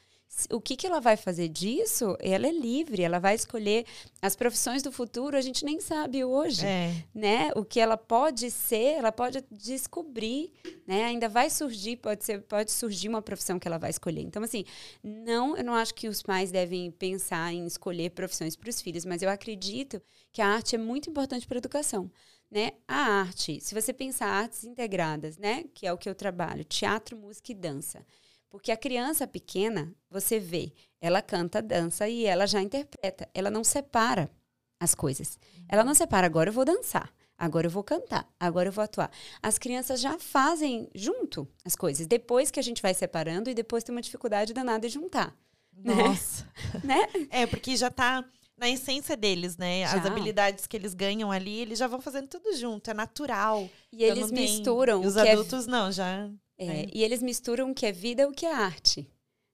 [0.50, 2.16] o que, que ela vai fazer disso?
[2.20, 3.86] Ela é livre, ela vai escolher
[4.22, 7.04] as profissões do futuro, a gente nem sabe hoje, é.
[7.14, 7.52] né?
[7.56, 10.52] O que ela pode ser, ela pode descobrir,
[10.88, 11.04] né?
[11.04, 14.22] Ainda vai surgir, pode ser, pode surgir uma profissão que ela vai escolher.
[14.22, 14.64] Então, assim,
[15.04, 19.06] não, eu não acho que os pais devem pensar em escolher profissões para os filhos,
[19.06, 22.10] mas eu acredito que a arte é muito importante para a educação.
[22.50, 22.72] Né?
[22.86, 27.16] A arte, se você pensar artes integradas, né, que é o que eu trabalho, teatro,
[27.16, 28.06] música e dança.
[28.52, 33.28] Porque a criança pequena, você vê, ela canta, dança e ela já interpreta.
[33.34, 34.30] Ela não separa
[34.78, 35.40] as coisas.
[35.70, 39.10] Ela não separa, agora eu vou dançar, agora eu vou cantar, agora eu vou atuar.
[39.42, 42.06] As crianças já fazem junto as coisas.
[42.06, 45.34] Depois que a gente vai separando e depois tem uma dificuldade danada de juntar.
[45.74, 45.96] Né?
[45.96, 46.46] Nossa.
[46.84, 47.08] né?
[47.30, 48.26] É, porque já está
[48.58, 49.88] na essência deles, né?
[49.88, 49.98] Já.
[49.98, 53.70] As habilidades que eles ganham ali, eles já vão fazendo tudo junto, é natural.
[53.94, 55.02] E eles misturam.
[55.04, 55.72] E os é adultos é...
[55.72, 56.30] não, já.
[56.62, 56.88] É, é.
[56.94, 59.10] E eles misturam o que é vida e o que é arte.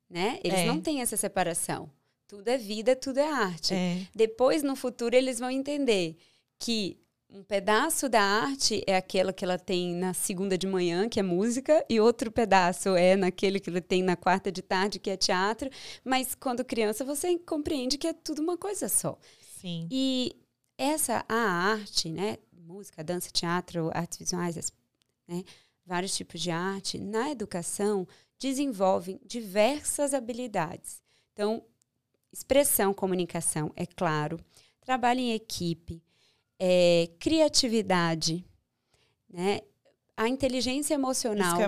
[0.09, 0.39] Né?
[0.43, 0.65] Eles é.
[0.65, 1.89] não têm essa separação.
[2.27, 3.73] Tudo é vida, tudo é arte.
[3.73, 4.05] É.
[4.13, 6.17] Depois, no futuro, eles vão entender
[6.59, 6.97] que
[7.29, 11.23] um pedaço da arte é aquela que ela tem na segunda de manhã, que é
[11.23, 15.17] música, e outro pedaço é naquele que ela tem na quarta de tarde, que é
[15.17, 15.69] teatro.
[16.03, 19.17] Mas quando criança, você compreende que é tudo uma coisa só.
[19.61, 19.87] Sim.
[19.91, 20.35] E
[20.77, 22.37] essa, a arte, né?
[22.53, 24.71] Música, dança, teatro, artes visuais,
[25.27, 25.43] né?
[25.87, 28.05] Vários tipos de arte, na educação
[28.37, 31.01] desenvolvem diversas habilidades.
[31.33, 31.63] Então,
[32.31, 34.39] expressão, comunicação, é claro,
[34.81, 36.03] trabalho em equipe,
[36.59, 38.45] é, criatividade,
[39.29, 39.61] né?
[40.15, 41.59] A inteligência emocional,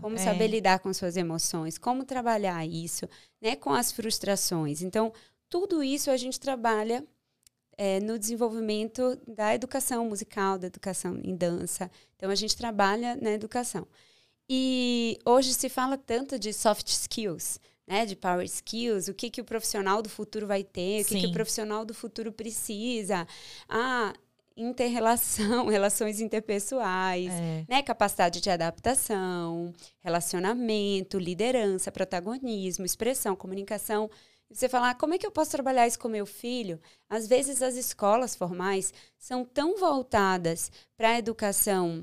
[0.00, 0.18] como é.
[0.18, 3.08] saber lidar com suas emoções, como trabalhar isso,
[3.40, 4.82] né, com as frustrações.
[4.82, 5.12] Então,
[5.48, 7.06] tudo isso a gente trabalha
[7.84, 11.90] é, no desenvolvimento da educação musical, da educação em dança.
[12.14, 13.88] Então, a gente trabalha na educação.
[14.48, 19.40] E hoje se fala tanto de soft skills, né, de power skills, o que, que
[19.40, 23.26] o profissional do futuro vai ter, o que, que o profissional do futuro precisa.
[23.68, 24.12] Ah,
[24.56, 27.64] interrelação, relações interpessoais, é.
[27.68, 34.08] né, capacidade de adaptação, relacionamento, liderança, protagonismo, expressão, comunicação.
[34.52, 36.78] Você falar, ah, como é que eu posso trabalhar isso com meu filho?
[37.08, 42.02] Às vezes as escolas formais são tão voltadas para a educação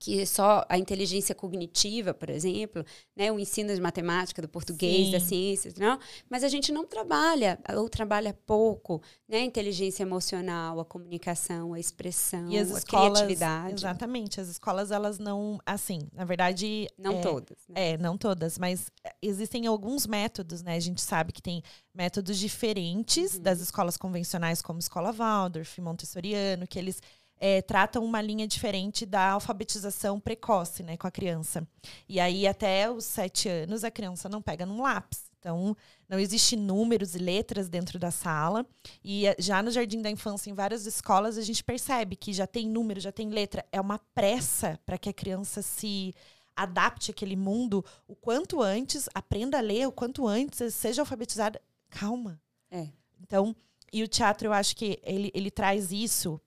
[0.00, 2.82] que só a inteligência cognitiva, por exemplo,
[3.14, 5.12] né, o ensino de matemática, do português, Sim.
[5.12, 5.98] das ciências, não?
[6.28, 11.78] mas a gente não trabalha, ou trabalha pouco, né, a inteligência emocional, a comunicação, a
[11.78, 13.74] expressão, e as a escolas, criatividade.
[13.74, 16.88] Exatamente, as escolas elas não, assim, na verdade...
[16.96, 17.58] Não é, todas.
[17.68, 17.90] Né?
[17.90, 21.62] É, não todas, mas existem alguns métodos, né, a gente sabe que tem
[21.94, 23.42] métodos diferentes uhum.
[23.42, 27.02] das escolas convencionais, como escola Waldorf, Montessoriano, que eles
[27.40, 31.66] é, tratam uma linha diferente da alfabetização precoce, né, com a criança.
[32.06, 35.30] E aí, até os sete anos, a criança não pega num lápis.
[35.38, 35.74] Então,
[36.06, 38.66] não existe números e letras dentro da sala.
[39.02, 42.46] E eh, já no Jardim da Infância, em várias escolas, a gente percebe que já
[42.46, 43.64] tem número, já tem letra.
[43.72, 46.14] É uma pressa para que a criança se
[46.54, 51.58] adapte àquele mundo o quanto antes, aprenda a ler o quanto antes, seja alfabetizada.
[51.88, 52.38] Calma.
[52.70, 52.88] É.
[53.18, 53.56] Então,
[53.90, 56.38] e o teatro, eu acho que ele, ele traz isso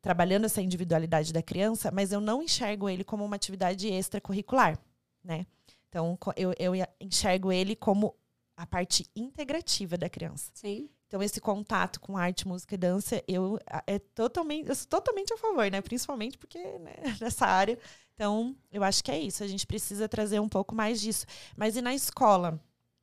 [0.00, 4.78] trabalhando essa individualidade da criança, mas eu não enxergo ele como uma atividade extracurricular,
[5.22, 5.46] né?
[5.88, 8.14] Então, eu, eu enxergo ele como
[8.56, 10.50] a parte integrativa da criança.
[10.54, 10.88] Sim.
[11.06, 15.36] Então, esse contato com arte, música e dança, eu, é totalmente, eu sou totalmente a
[15.36, 15.80] favor, né?
[15.80, 17.78] Principalmente porque né, nessa área.
[18.14, 19.44] Então, eu acho que é isso.
[19.44, 21.26] A gente precisa trazer um pouco mais disso.
[21.56, 22.60] Mas e na escola?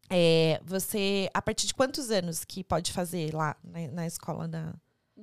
[0.10, 4.74] É, você, a partir de quantos anos que pode fazer lá né, na escola da,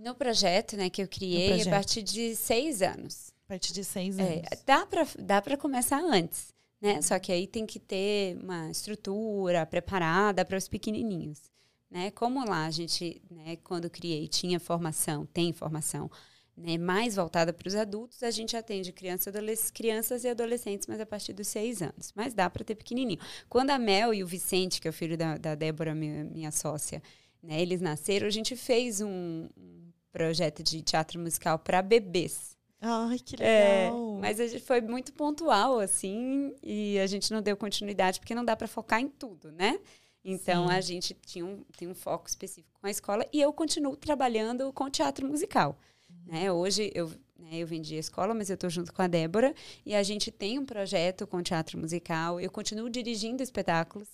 [0.02, 3.32] no projeto, né, que eu criei, a partir de seis anos.
[3.46, 4.44] A partir de seis é, anos.
[4.50, 7.00] É, dá para dá para começar antes, né?
[7.00, 11.50] Só que aí tem que ter uma estrutura preparada para os pequenininhos,
[11.90, 12.10] né?
[12.10, 16.10] Como lá a gente, né, quando criei, tinha formação, tem formação,
[16.58, 21.06] né, mais voltada para os adultos, a gente atende crianças, crianças e adolescentes, mas a
[21.06, 22.12] partir dos seis anos.
[22.14, 23.20] Mas dá para ter pequenininho.
[23.48, 26.50] Quando a Mel e o Vicente, que é o filho da, da Débora, minha, minha
[26.50, 27.02] sócia,
[27.42, 32.56] né, eles nasceram, a gente fez um, um projeto de teatro musical para bebês.
[32.80, 34.16] Ai, que é, legal.
[34.16, 38.34] É, mas a gente foi muito pontual, assim, e a gente não deu continuidade, porque
[38.34, 39.80] não dá para focar em tudo, né?
[40.24, 40.74] Então, Sim.
[40.74, 44.72] a gente tinha um, tem um foco específico com a escola e eu continuo trabalhando
[44.72, 45.78] com teatro musical.
[46.08, 46.32] Uhum.
[46.32, 46.52] Né?
[46.52, 49.54] Hoje, eu, né, eu vendi a escola, mas eu estou junto com a Débora
[49.86, 52.40] e a gente tem um projeto com teatro musical.
[52.40, 54.08] Eu continuo dirigindo espetáculos.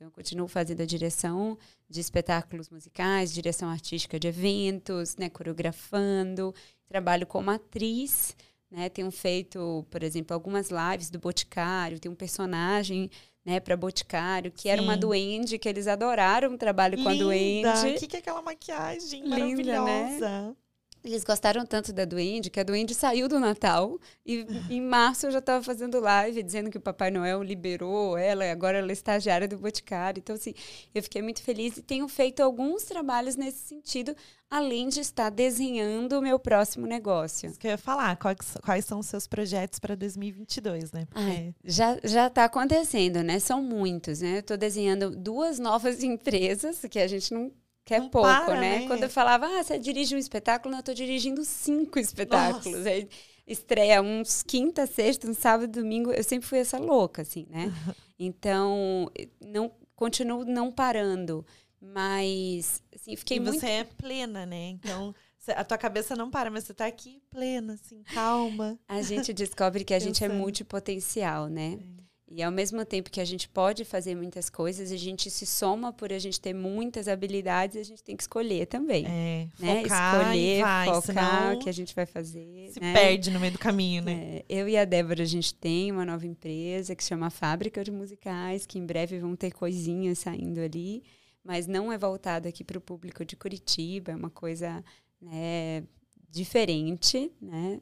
[0.00, 6.54] Então, eu continuo fazendo a direção de espetáculos musicais, direção artística de eventos, né, coreografando.
[6.88, 8.34] Trabalho como atriz,
[8.70, 8.88] né?
[8.88, 12.00] Tenho feito, por exemplo, algumas lives do Boticário.
[12.00, 13.10] Tem um personagem
[13.44, 14.68] né, para Boticário, que Sim.
[14.70, 17.10] era uma duende, que eles adoraram o trabalho Linda.
[17.10, 17.68] com a duende.
[17.68, 19.78] O que, que é aquela maquiagem Linda, né?
[19.78, 20.28] maravilhosa?
[20.48, 20.56] Né?
[21.02, 25.30] Eles gostaram tanto da Duende que a Duende saiu do Natal e em março eu
[25.30, 28.92] já estava fazendo live dizendo que o Papai Noel liberou ela e agora ela é
[28.92, 30.20] estagiária do Boticário.
[30.20, 30.52] Então, assim,
[30.94, 34.14] eu fiquei muito feliz e tenho feito alguns trabalhos nesse sentido,
[34.50, 37.48] além de estar desenhando o meu próximo negócio.
[37.48, 41.06] Isso que eu ia falar, quais, quais são os seus projetos para 2022, né?
[41.06, 41.20] Porque...
[41.20, 43.38] Ai, já já está acontecendo, né?
[43.38, 44.36] São muitos, né?
[44.36, 47.50] Eu estou desenhando duas novas empresas que a gente não
[47.90, 48.78] que é não pouco, para, né?
[48.78, 48.86] né?
[48.86, 52.86] Quando eu falava, ah, você dirige um espetáculo, não, eu tô dirigindo cinco espetáculos.
[52.86, 53.08] Aí
[53.44, 56.12] estreia uns quinta, sexta, um sábado, domingo.
[56.12, 57.72] Eu sempre fui essa louca, assim, né?
[58.22, 61.44] Então, não continuo não parando.
[61.80, 63.58] Mas, assim, fiquei e muito...
[63.58, 64.68] você é plena, né?
[64.68, 65.14] Então,
[65.48, 68.78] a tua cabeça não para, mas você tá aqui plena, assim, calma.
[68.86, 71.78] A gente descobre que a gente é multipotencial, né?
[71.80, 72.00] É.
[72.32, 75.92] E ao mesmo tempo que a gente pode fazer muitas coisas, a gente se soma
[75.92, 79.04] por a gente ter muitas habilidades, a gente tem que escolher também.
[79.04, 79.82] É, né?
[79.82, 82.70] escolher, vai, focar o que a gente vai fazer.
[82.70, 82.92] Se né?
[82.94, 84.12] perde no meio do caminho, né?
[84.12, 87.82] É, eu e a Débora, a gente tem uma nova empresa que se chama Fábrica
[87.82, 91.02] de Musicais, que em breve vão ter coisinhas saindo ali,
[91.42, 94.84] mas não é voltado aqui para o público de Curitiba, é uma coisa
[95.20, 95.82] né,
[96.30, 97.80] diferente, né?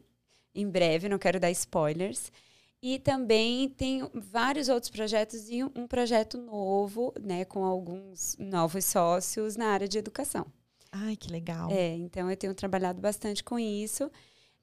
[0.55, 2.33] Em breve, não quero dar spoilers.
[2.81, 9.57] E também tem vários outros projetos e um projeto novo, né, com alguns novos sócios
[9.57, 10.47] na área de educação.
[10.93, 11.71] Ai, que legal.
[11.71, 14.11] É, então eu tenho trabalhado bastante com isso.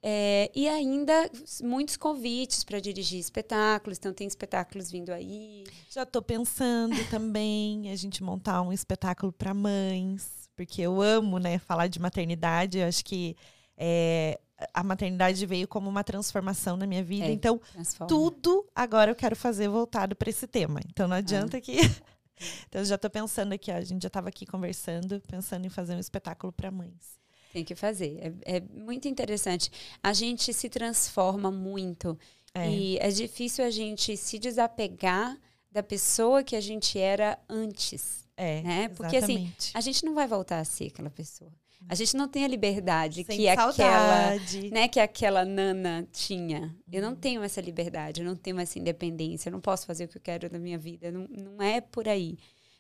[0.02, 1.32] É, e ainda
[1.64, 5.64] muitos convites para dirigir espetáculos, então tem espetáculos vindo aí.
[5.90, 11.58] Já estou pensando também a gente montar um espetáculo para mães, porque eu amo, né,
[11.58, 12.78] falar de maternidade.
[12.78, 13.36] Eu acho que
[13.76, 14.40] é,
[14.74, 17.26] a maternidade veio como uma transformação na minha vida.
[17.26, 18.08] É, então, transforma.
[18.08, 20.80] tudo agora eu quero fazer voltado para esse tema.
[20.90, 21.62] Então, não adianta ah.
[21.62, 21.78] que.
[22.68, 25.70] então, eu já estou pensando aqui, ó, a gente já estava aqui conversando, pensando em
[25.70, 27.20] fazer um espetáculo para mães.
[27.52, 28.34] Tem que fazer.
[28.46, 29.72] É, é, muito interessante.
[30.02, 32.18] A gente se transforma muito.
[32.54, 32.70] É.
[32.70, 35.38] E é difícil a gente se desapegar
[35.72, 38.26] da pessoa que a gente era antes.
[38.38, 38.90] É, né?
[38.90, 41.52] Porque assim, a gente não vai voltar a ser aquela pessoa.
[41.88, 44.58] A gente não tem a liberdade Sem que saudade.
[44.58, 46.76] aquela, né, que aquela nana tinha.
[46.92, 50.08] Eu não tenho essa liberdade, eu não tenho essa independência, eu não posso fazer o
[50.08, 52.38] que eu quero da minha vida, não, não é por aí.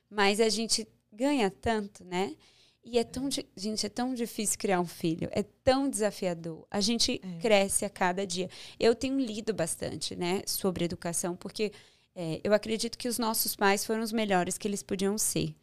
[0.09, 2.35] Mas a gente ganha tanto, né?
[2.83, 6.67] E é tão, gente, é tão difícil criar um filho, é tão desafiador.
[6.69, 7.39] A gente é.
[7.39, 8.47] cresce a cada dia.
[8.79, 11.71] Eu tenho lido bastante, né, sobre educação, porque
[12.15, 15.55] é, eu acredito que os nossos pais foram os melhores que eles podiam ser.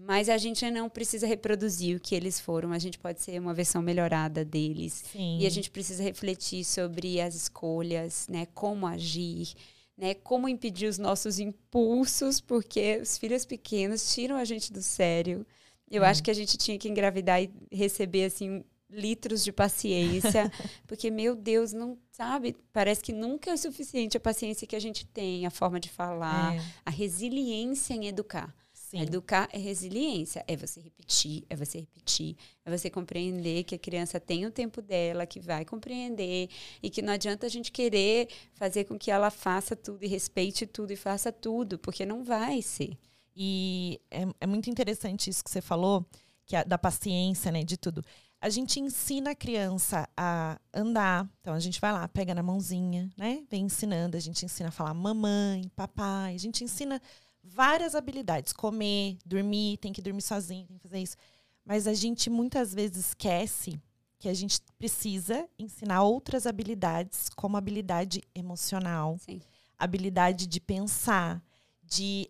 [0.00, 3.54] Mas a gente não precisa reproduzir o que eles foram, a gente pode ser uma
[3.54, 5.04] versão melhorada deles.
[5.12, 5.38] Sim.
[5.38, 8.46] E a gente precisa refletir sobre as escolhas, né?
[8.54, 9.54] Como agir,
[9.96, 10.14] né?
[10.14, 15.46] Como impedir os nossos impulsos, porque os filhos pequenos tiram a gente do sério.
[15.90, 16.08] Eu é.
[16.08, 20.50] acho que a gente tinha que engravidar e receber assim litros de paciência,
[20.86, 24.80] porque meu Deus, não sabe, parece que nunca é o suficiente a paciência que a
[24.80, 26.60] gente tem, a forma de falar, é.
[26.84, 28.54] a resiliência em educar.
[28.94, 29.02] Sim.
[29.02, 34.20] Educar é resiliência, é você repetir, é você repetir, é você compreender que a criança
[34.20, 36.48] tem o tempo dela, que vai compreender
[36.82, 40.64] e que não adianta a gente querer fazer com que ela faça tudo e respeite
[40.64, 42.96] tudo e faça tudo, porque não vai ser.
[43.34, 46.06] E é, é muito interessante isso que você falou,
[46.46, 48.04] que é da paciência, né, de tudo.
[48.40, 51.26] A gente ensina a criança a andar.
[51.40, 53.42] Então a gente vai lá, pega na mãozinha, né?
[53.50, 57.00] Vem ensinando, a gente ensina a falar mamãe, papai, a gente ensina
[57.44, 58.52] várias habilidades.
[58.52, 61.16] Comer, dormir, tem que dormir sozinho, tem que fazer isso.
[61.64, 63.80] Mas a gente muitas vezes esquece
[64.18, 69.40] que a gente precisa ensinar outras habilidades, como habilidade emocional, Sim.
[69.78, 71.42] habilidade de pensar,
[71.82, 72.28] de,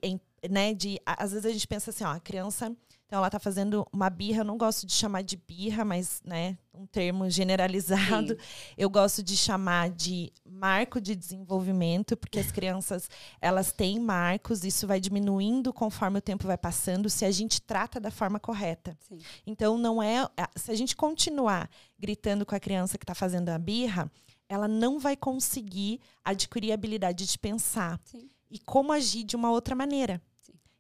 [0.50, 2.74] né, de às vezes a gente pensa assim, ó, a criança
[3.14, 6.58] então ela está fazendo uma birra, eu não gosto de chamar de birra, mas né,
[6.74, 8.30] um termo generalizado.
[8.30, 8.36] Sim.
[8.76, 13.08] Eu gosto de chamar de marco de desenvolvimento, porque as crianças
[13.40, 18.00] elas têm marcos, isso vai diminuindo conforme o tempo vai passando, se a gente trata
[18.00, 18.98] da forma correta.
[19.08, 19.18] Sim.
[19.46, 20.28] Então não é.
[20.56, 24.10] Se a gente continuar gritando com a criança que está fazendo a birra,
[24.48, 28.28] ela não vai conseguir adquirir a habilidade de pensar Sim.
[28.50, 30.20] e como agir de uma outra maneira.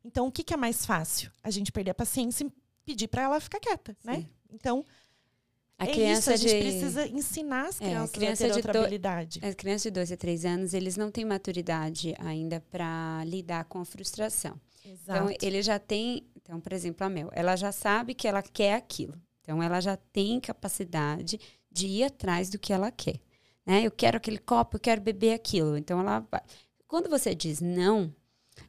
[0.04, 1.30] Então, o que, que é mais fácil?
[1.42, 2.52] A gente perder a paciência e
[2.84, 4.16] pedir para ela ficar quieta, né?
[4.16, 4.20] Sim.
[4.20, 4.28] né?
[4.52, 4.84] Então,
[5.78, 6.70] a é criança isso, a gente de...
[6.70, 8.78] precisa ensinar as crianças é, criança a ter outra do...
[8.80, 9.40] habilidade.
[9.42, 13.80] As crianças de 12 a 3 anos, eles não têm maturidade ainda para lidar com
[13.80, 14.60] a frustração.
[14.84, 15.32] Exato.
[15.32, 16.26] Então, ele já tem.
[16.36, 19.14] Então, por exemplo, a Mel, ela já sabe que ela quer aquilo.
[19.40, 21.40] Então, ela já tem capacidade
[21.70, 23.18] de ir atrás do que ela quer.
[23.66, 23.82] Né?
[23.84, 25.76] Eu quero aquele copo, eu quero beber aquilo.
[25.76, 26.42] Então, ela vai.
[26.86, 28.14] Quando você diz não,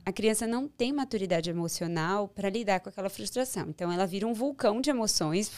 [0.05, 3.65] a criança não tem maturidade emocional para lidar com aquela frustração.
[3.69, 5.51] Então, ela vira um vulcão de emoções.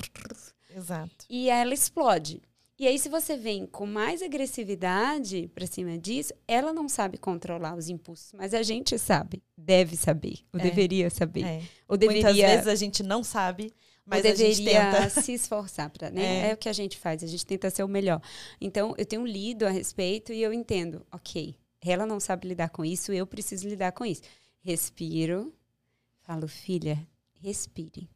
[0.74, 1.26] Exato.
[1.30, 2.42] E ela explode.
[2.80, 7.76] E aí, se você vem com mais agressividade para cima disso, ela não sabe controlar
[7.76, 10.64] os impulsos, mas a gente sabe, deve saber, ou é.
[10.64, 11.44] deveria saber.
[11.44, 11.62] É.
[11.88, 12.24] Ou deveria...
[12.24, 13.74] Muitas vezes a gente não sabe,
[14.06, 15.10] mas ou deveria tenta...
[15.22, 16.46] se esforçar para, né?
[16.46, 16.50] É.
[16.52, 16.54] é.
[16.54, 18.22] o que a gente faz, a gente tenta ser o melhor.
[18.62, 22.84] Então, eu tenho lido a respeito e eu entendo, ok, ela não sabe lidar com
[22.84, 24.22] isso, eu preciso lidar com isso.
[24.62, 25.54] Respiro,
[26.22, 27.08] falo, filha,
[27.42, 28.10] respire.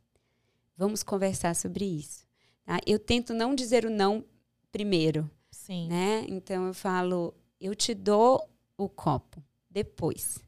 [0.75, 2.25] Vamos conversar sobre isso.
[2.65, 2.79] Tá?
[2.85, 4.25] Eu tento não dizer o não
[4.71, 5.29] primeiro.
[5.49, 5.87] Sim.
[5.87, 6.25] Né?
[6.27, 10.39] Então eu falo, eu te dou o copo depois.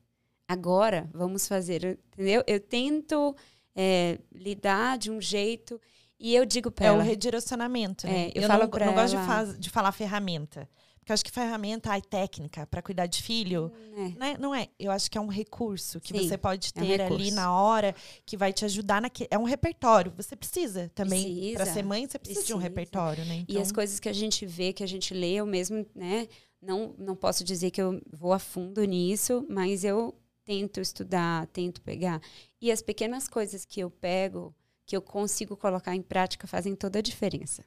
[0.47, 2.43] Agora vamos fazer, entendeu?
[2.47, 3.35] Eu tento
[3.75, 5.79] é, lidar de um jeito
[6.19, 6.97] e eu digo para é ela.
[6.97, 8.07] É o redirecionamento.
[8.07, 8.27] Né?
[8.27, 10.69] É, eu, eu falo não, não gosto de, faz, de falar ferramenta.
[11.03, 14.07] Porque eu acho que ferramenta, ai, técnica para cuidar de filho, é.
[14.17, 14.37] Né?
[14.39, 14.69] não é.
[14.79, 17.51] Eu acho que é um recurso que Sim, você pode ter é um ali na
[17.53, 17.93] hora,
[18.25, 19.27] que vai te ajudar naquele.
[19.29, 20.13] É um repertório.
[20.15, 21.53] Você precisa também.
[21.55, 23.35] Para ser mãe, você precisa, precisa, de um repertório, né?
[23.35, 23.53] Então...
[23.53, 26.29] E as então coisas que a gente vê, que a gente lê, eu mesmo, né?
[26.61, 31.81] Não, não posso dizer que eu vou a fundo nisso, mas eu tento estudar, tento
[31.81, 32.21] pegar.
[32.61, 36.99] E as pequenas coisas que eu pego, que eu consigo colocar em prática, fazem toda
[36.99, 37.65] a diferença.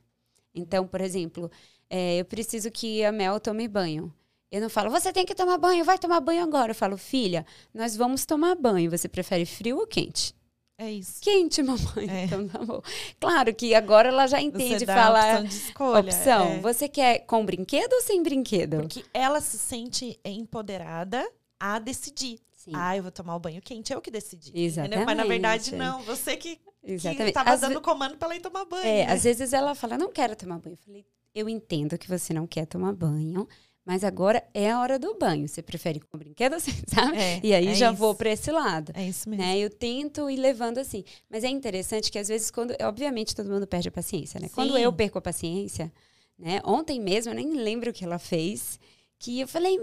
[0.54, 1.50] Então, por exemplo,
[1.90, 4.12] é, eu preciso que a Mel tome banho.
[4.50, 6.70] Eu não falo, você tem que tomar banho, vai tomar banho agora.
[6.70, 8.90] Eu falo, filha, nós vamos tomar banho.
[8.90, 10.34] Você prefere frio ou quente?
[10.78, 11.20] É isso.
[11.20, 12.08] Quente, mamãe.
[12.08, 12.24] É.
[12.24, 12.82] Então tá bom.
[13.18, 15.40] Claro que agora ela já entende você falar.
[15.40, 16.00] Opção de escolha.
[16.00, 16.46] Opção.
[16.48, 16.60] É.
[16.60, 18.78] Você quer com brinquedo ou sem brinquedo?
[18.78, 21.26] Porque ela se sente empoderada
[21.58, 22.38] a decidir.
[22.52, 22.72] Sim.
[22.74, 24.52] Ah, eu vou tomar o banho quente, eu que decidi.
[24.54, 24.96] Exatamente.
[24.96, 25.06] Entendeu?
[25.06, 26.02] Mas na verdade, não.
[26.02, 27.26] Você que, Exatamente.
[27.26, 27.80] que tava dando ve...
[27.80, 28.86] comando para ela ir tomar banho.
[28.86, 29.12] É, né?
[29.12, 30.74] às vezes ela fala, não quero tomar banho.
[30.74, 31.06] Eu falei,
[31.36, 33.46] eu entendo que você não quer tomar banho,
[33.84, 35.46] mas agora é a hora do banho.
[35.46, 37.18] Você prefere com brinquedo assim, sabe?
[37.18, 37.98] É, e aí é já isso.
[37.98, 38.90] vou para esse lado.
[38.94, 39.44] É isso mesmo.
[39.44, 39.58] Né?
[39.58, 41.04] Eu tento ir levando assim.
[41.30, 42.74] Mas é interessante que às vezes, quando.
[42.80, 44.48] Obviamente, todo mundo perde a paciência, né?
[44.48, 44.54] Sim.
[44.54, 45.92] Quando eu perco a paciência,
[46.38, 46.60] né?
[46.64, 48.80] Ontem mesmo, eu nem lembro o que ela fez,
[49.18, 49.78] que eu falei.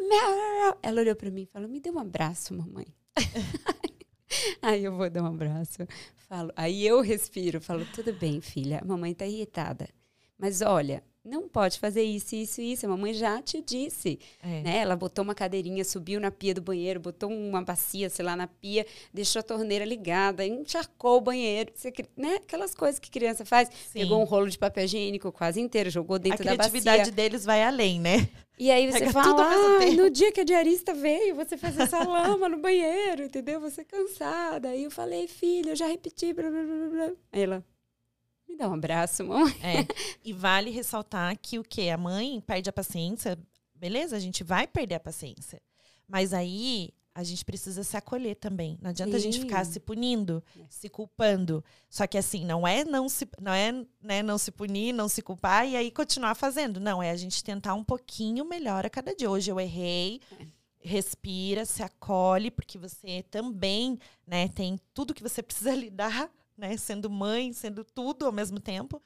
[0.82, 2.88] Ela olhou para mim e falou: me dê um abraço, mamãe.
[4.60, 5.88] aí eu vou dar um abraço.
[6.28, 9.88] Falo, aí eu respiro, falo, tudo bem, filha, a mamãe tá irritada.
[10.36, 12.86] Mas olha, não pode fazer isso, isso, isso.
[12.86, 14.20] A mamãe já te disse.
[14.44, 14.62] É.
[14.62, 14.78] Né?
[14.80, 18.46] Ela botou uma cadeirinha, subiu na pia do banheiro, botou uma bacia, sei lá, na
[18.46, 21.72] pia, deixou a torneira ligada, encharcou o banheiro.
[21.74, 22.36] Você, né?
[22.36, 23.70] Aquelas coisas que criança faz.
[23.70, 24.00] Sim.
[24.00, 26.68] Pegou um rolo de papel higiênico quase inteiro, jogou dentro da bacia.
[26.68, 28.28] A criatividade deles vai além, né?
[28.60, 32.04] E aí você Pega fala, ah, no dia que a diarista veio, você faz essa
[32.04, 33.60] lama no banheiro, entendeu?
[33.60, 34.70] Você é cansada.
[34.70, 37.12] Aí eu falei, filha, eu já repeti, blá, blá, blá, blá.
[37.32, 37.66] Aí ela,
[38.54, 39.52] me dá um abraço, mãe.
[39.62, 39.86] É.
[40.24, 41.90] E vale ressaltar que o que?
[41.90, 43.38] A mãe perde a paciência.
[43.76, 45.62] Beleza, a gente vai perder a paciência.
[46.08, 48.78] Mas aí a gente precisa se acolher também.
[48.82, 49.18] Não adianta Sim.
[49.18, 51.64] a gente ficar se punindo, se culpando.
[51.90, 55.22] Só que assim, não é não se não é, né, não se punir, não se
[55.22, 56.80] culpar e aí continuar fazendo.
[56.80, 59.30] Não, é a gente tentar um pouquinho melhor a cada dia.
[59.30, 60.22] Hoje eu errei.
[60.40, 60.64] É.
[60.86, 63.98] Respira, se acolhe, porque você também,
[64.28, 66.76] né, tem tudo que você precisa lidar né?
[66.78, 69.02] Sendo mãe, sendo tudo ao mesmo tempo.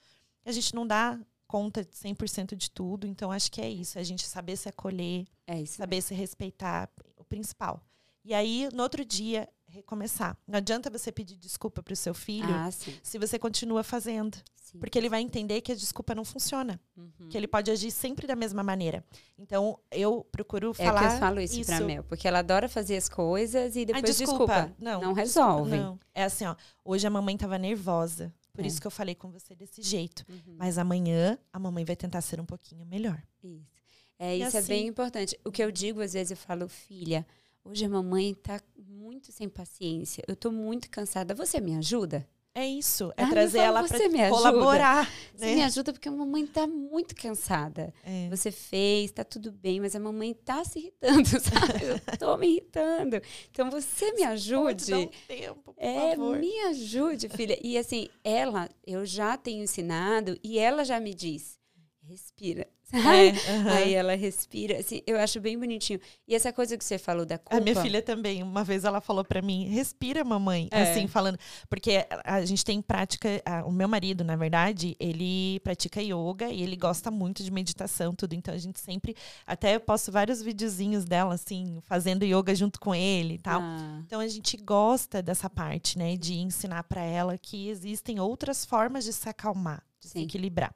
[0.46, 3.08] A gente não dá conta de 100% de tudo.
[3.08, 3.98] Então, acho que é isso.
[3.98, 7.82] A gente saber se acolher, é saber se respeitar, o principal.
[8.24, 10.38] E aí, no outro dia, recomeçar.
[10.48, 14.38] Não adianta você pedir desculpa para o seu filho ah, se você continua fazendo.
[14.56, 14.80] Sim.
[14.80, 16.80] Porque ele vai entender que a desculpa não funciona.
[16.96, 17.30] Uhum.
[17.30, 19.04] Que ele pode agir sempre da mesma maneira.
[19.38, 21.06] Então, eu procuro falar.
[21.06, 21.72] É que eu falo isso, isso.
[21.72, 24.54] pra Mel, porque ela adora fazer as coisas e depois Ai, desculpa.
[24.54, 24.76] desculpa.
[24.78, 25.78] Não, não resolve.
[25.78, 25.98] Não.
[26.14, 26.56] É assim, ó.
[26.84, 28.34] Hoje a mamãe tava nervosa.
[28.54, 28.68] Por é.
[28.68, 30.26] isso que eu falei com você desse jeito.
[30.28, 30.56] Uhum.
[30.58, 33.22] Mas amanhã a mamãe vai tentar ser um pouquinho melhor.
[33.42, 33.78] Isso.
[34.20, 35.40] É, isso assim, é bem assim importante.
[35.46, 37.26] O que eu digo, às vezes, eu falo, filha,
[37.70, 40.24] hoje a mamãe tá muito sem paciência.
[40.28, 41.36] Eu tô muito cansada.
[41.36, 42.28] Você me ajuda?
[42.56, 45.06] É isso, é ah, trazer ela para colaborar.
[45.06, 45.12] Né?
[45.36, 47.94] Você me ajuda porque a mamãe está muito cansada.
[48.04, 48.28] É.
[48.32, 51.84] Você fez, está tudo bem, mas a mamãe está se irritando, sabe?
[51.84, 53.22] Eu estou me irritando.
[53.52, 54.86] Então você me ajude.
[54.86, 56.40] Pode dar um tempo, por é, favor.
[56.40, 57.60] me ajude, filha.
[57.62, 61.60] E assim, ela, eu já tenho ensinado e ela já me diz:
[62.02, 62.68] respira.
[62.94, 63.70] É, uhum.
[63.74, 66.00] Aí ela respira, assim, eu acho bem bonitinho.
[66.28, 67.58] E essa coisa que você falou da culpa...
[67.58, 70.84] A minha filha também, uma vez ela falou para mim, respira mamãe, É.
[70.84, 71.38] assim, falando,
[71.70, 76.62] porque a gente tem prática, a- o meu marido, na verdade, ele pratica yoga e
[76.62, 79.16] ele gosta muito de meditação, tudo, então a gente sempre,
[79.46, 83.62] até eu posto vários videozinhos dela, assim, fazendo yoga junto com ele e tal.
[83.62, 88.66] Ah, Então a gente gosta dessa parte, né, de ensinar para ela que existem outras
[88.66, 90.24] formas de se acalmar, de se Sim.
[90.24, 90.74] equilibrar.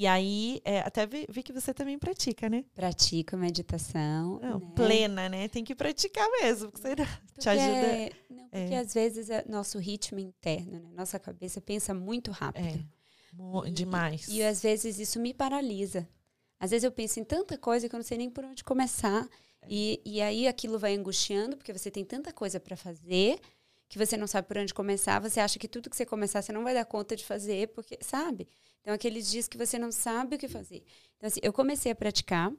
[0.00, 2.64] E aí, é, até vi, vi que você também pratica, né?
[2.72, 4.38] pratico meditação.
[4.40, 4.66] Não, né?
[4.76, 5.48] Plena, né?
[5.48, 8.16] Tem que praticar mesmo, porque você te Porque- ajuda.
[8.30, 10.88] Não, porque às vezes é nosso ritmo interno, né?
[10.94, 12.64] Nossa cabeça pensa muito rápido.
[12.64, 14.28] É, E- demais.
[14.28, 16.08] E às vezes isso me paralisa.
[16.60, 19.28] Às vezes eu penso em tanta coisa que eu não sei nem por onde começar.
[19.68, 23.40] E, e aí aquilo vai angustiando, porque você tem tanta coisa para fazer
[23.88, 25.18] que você não sabe por onde começar.
[25.20, 27.98] Você acha que tudo que você começar você não vai dar conta de fazer, porque,
[28.00, 28.46] sabe?
[28.88, 30.82] Então, aqueles dias que você não sabe o que fazer.
[31.18, 32.50] Então, assim, eu comecei a praticar.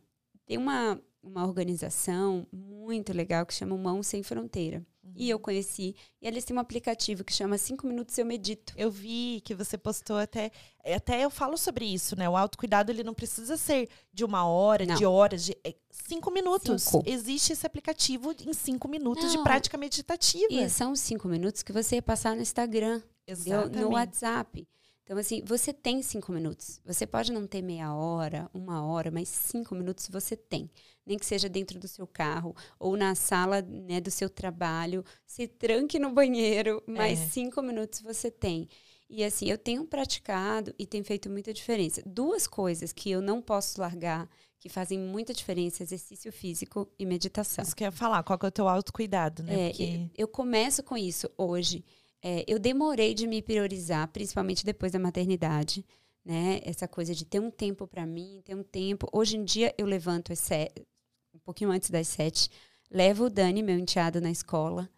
[0.46, 4.86] Tem uma, uma organização muito legal que chama Mão Sem Fronteira.
[5.16, 5.96] E eu conheci.
[6.22, 8.74] E eles têm um aplicativo que chama Cinco Minutos Eu Medito.
[8.78, 10.52] Eu vi que você postou até.
[10.86, 12.30] Até eu falo sobre isso, né?
[12.30, 14.94] O autocuidado ele não precisa ser de uma hora, Não.
[14.94, 16.84] de horas, de é, cinco minutos.
[16.84, 17.04] Cinco.
[17.08, 19.44] Existe esse aplicativo em cinco minutos de Não.
[19.44, 20.54] prática meditativa.
[20.54, 23.02] E são os cinco minutos que você ia passar no Instagram.
[23.26, 23.80] Exatamente.
[23.80, 24.68] no WhatsApp.
[25.10, 26.80] Então, assim, você tem cinco minutos.
[26.86, 30.70] Você pode não ter meia hora, uma hora, mas cinco minutos você tem.
[31.04, 35.04] Nem que seja dentro do seu carro ou na sala né, do seu trabalho.
[35.26, 37.26] Se tranque no banheiro, mas É.
[37.26, 38.70] cinco minutos você tem.
[39.10, 42.04] E assim, eu tenho praticado e tem feito muita diferença.
[42.06, 44.30] Duas coisas que eu não posso largar,
[44.60, 47.64] que fazem muita diferença, exercício físico e meditação.
[47.64, 49.54] Isso que eu ia falar, qual que é o teu autocuidado, né?
[49.54, 51.84] É, Porque eu começo com isso hoje.
[52.22, 55.86] É, eu demorei de me priorizar, principalmente depois da maternidade,
[56.24, 56.60] né?
[56.64, 59.08] Essa coisa de ter um tempo para mim, ter um tempo.
[59.12, 60.86] Hoje em dia eu levanto às sete,
[61.34, 62.50] um pouquinho antes das sete,
[62.92, 64.90] levo o Dani, meu enteado, na escola,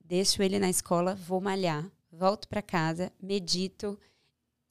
[0.00, 3.98] deixo ele na escola, vou malhar, volto para casa, medito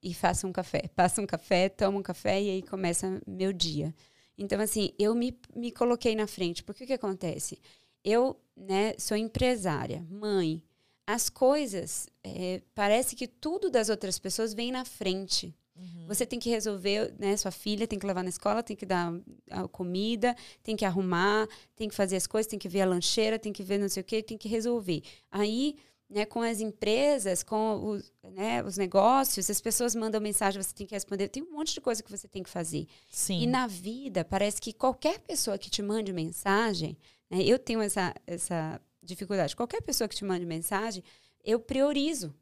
[0.01, 0.89] e faço um café.
[0.95, 3.93] Passo um café, tomo um café e aí começa meu dia.
[4.37, 6.63] Então, assim, eu me, me coloquei na frente.
[6.63, 7.59] Porque o que acontece?
[8.03, 10.63] Eu né, sou empresária, mãe.
[11.11, 15.55] As coisas, é, parece que tudo das outras pessoas vem na frente.
[15.75, 16.05] Uhum.
[16.07, 17.35] Você tem que resolver, né?
[17.35, 19.11] Sua filha tem que levar na escola, tem que dar
[19.49, 23.39] a comida, tem que arrumar, tem que fazer as coisas, tem que ver a lancheira,
[23.39, 25.01] tem que ver não sei o quê, tem que resolver.
[25.31, 30.75] Aí, né, com as empresas, com os, né, os negócios, as pessoas mandam mensagem, você
[30.75, 31.29] tem que responder.
[31.29, 32.85] Tem um monte de coisa que você tem que fazer.
[33.09, 33.41] Sim.
[33.41, 36.95] E na vida, parece que qualquer pessoa que te mande mensagem,
[37.31, 39.55] né, eu tenho essa, essa dificuldade.
[39.55, 41.03] Qualquer pessoa que te mande mensagem,
[41.43, 42.33] eu priorizo.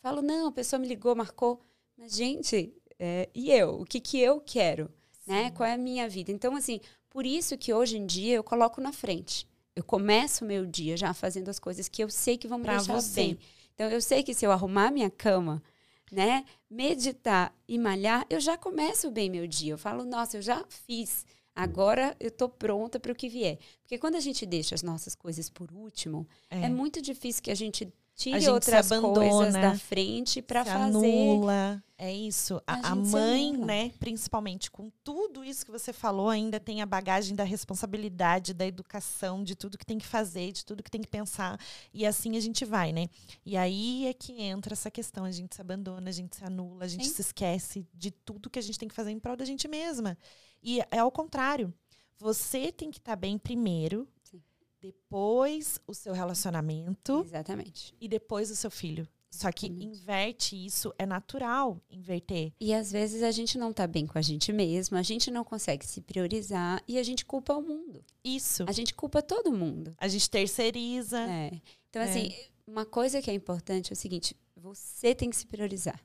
[0.00, 1.60] Falo, não, a pessoa me ligou, marcou.
[1.96, 3.80] Mas, gente, é, e eu?
[3.80, 4.90] O que, que eu quero?
[5.26, 5.50] Né?
[5.50, 6.30] Qual é a minha vida?
[6.30, 6.80] Então, assim,
[7.10, 9.46] por isso que hoje em dia eu coloco na frente.
[9.74, 12.64] Eu começo o meu dia já fazendo as coisas que eu sei que vão me
[12.64, 13.20] Pra deixar você.
[13.20, 13.38] bem.
[13.74, 15.62] Então, eu sei que se eu arrumar minha cama,
[16.10, 19.72] né, meditar e malhar, eu já começo bem meu dia.
[19.74, 21.26] Eu falo, nossa, eu já fiz.
[21.56, 23.58] Agora eu tô pronta para o que vier.
[23.82, 26.68] Porque quando a gente deixa as nossas coisas por último, é, É.
[26.68, 30.96] muito difícil que a gente tire A gente outras coisas da frente para se fazer.
[30.96, 31.82] anula.
[31.98, 32.60] É isso.
[32.66, 33.66] A A, a mãe, anula.
[33.66, 38.66] né, principalmente com tudo isso que você falou, ainda tem a bagagem da responsabilidade, da
[38.66, 41.58] educação, de tudo que tem que fazer, de tudo que tem que pensar.
[41.92, 43.06] E assim a gente vai, né?
[43.46, 45.24] E aí é que entra essa questão.
[45.24, 47.14] A gente se abandona, a gente se anula, a gente Sim.
[47.14, 50.16] se esquece de tudo que a gente tem que fazer em prol da gente mesma.
[50.62, 51.72] E é ao contrário.
[52.18, 54.42] Você tem que estar bem primeiro, Sim.
[54.80, 57.94] depois o seu relacionamento Exatamente.
[58.00, 59.06] e depois o seu filho.
[59.30, 62.52] Só que inverte isso, é natural inverter.
[62.58, 65.44] E às vezes a gente não tá bem com a gente mesmo, a gente não
[65.44, 68.02] consegue se priorizar e a gente culpa o mundo.
[68.24, 68.64] Isso.
[68.66, 69.94] A gente culpa todo mundo.
[69.98, 71.20] A gente terceiriza.
[71.20, 71.60] É.
[71.90, 72.08] Então, É.
[72.08, 72.32] assim,
[72.66, 76.00] uma coisa que é importante é o seguinte: você tem que se priorizar.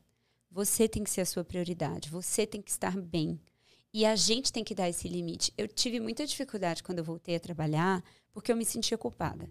[0.50, 2.10] Você tem que ser a sua prioridade.
[2.10, 3.40] Você tem que estar bem.
[3.94, 5.54] E a gente tem que dar esse limite.
[5.58, 9.50] Eu tive muita dificuldade quando eu voltei a trabalhar, porque eu me sentia culpada.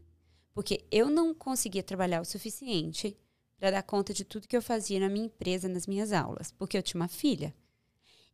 [0.55, 3.17] Porque eu não conseguia trabalhar o suficiente
[3.59, 6.77] para dar conta de tudo que eu fazia na minha empresa, nas minhas aulas, porque
[6.77, 7.55] eu tinha uma filha.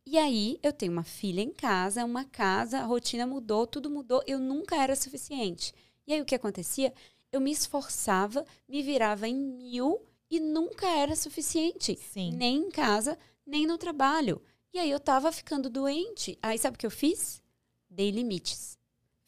[0.05, 4.23] E aí, eu tenho uma filha em casa, uma casa, a rotina mudou, tudo mudou,
[4.25, 5.73] eu nunca era suficiente.
[6.07, 6.93] E aí, o que acontecia?
[7.29, 10.01] Eu me esforçava, me virava em mil
[10.31, 11.99] e nunca era suficiente.
[12.13, 12.31] Sim.
[12.31, 14.41] Nem em casa, nem no trabalho.
[14.77, 16.37] E aí, eu tava ficando doente.
[16.39, 17.41] Aí, sabe o que eu fiz?
[17.89, 18.77] Dei limites.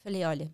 [0.04, 0.54] Falei, olha,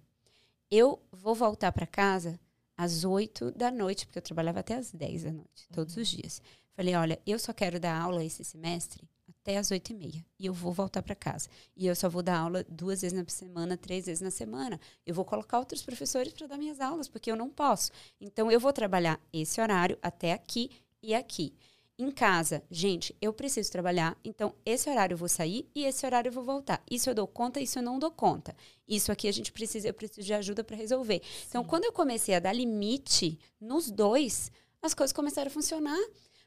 [0.72, 2.40] eu vou voltar para casa
[2.78, 6.42] às 8 da noite, porque eu trabalhava até às 10 da noite, todos os dias.
[6.72, 10.26] Falei, olha, eu só quero dar aula esse semestre até as oito e meia.
[10.40, 11.50] E eu vou voltar para casa.
[11.76, 14.80] E eu só vou dar aula duas vezes na semana, três vezes na semana.
[15.06, 17.92] Eu vou colocar outros professores para dar minhas aulas, porque eu não posso.
[18.22, 20.72] Então, eu vou trabalhar esse horário até aqui
[21.04, 21.54] e aqui.
[21.98, 26.28] Em casa, gente, eu preciso trabalhar, então esse horário eu vou sair e esse horário
[26.28, 26.84] eu vou voltar.
[26.92, 28.54] Isso eu dou conta, isso eu não dou conta.
[28.86, 31.16] Isso aqui a gente precisa, eu preciso de ajuda para resolver.
[31.16, 31.46] Então, Sim.
[31.50, 35.98] Então, quando eu comecei a dar limite nos dois, as coisas começaram a funcionar.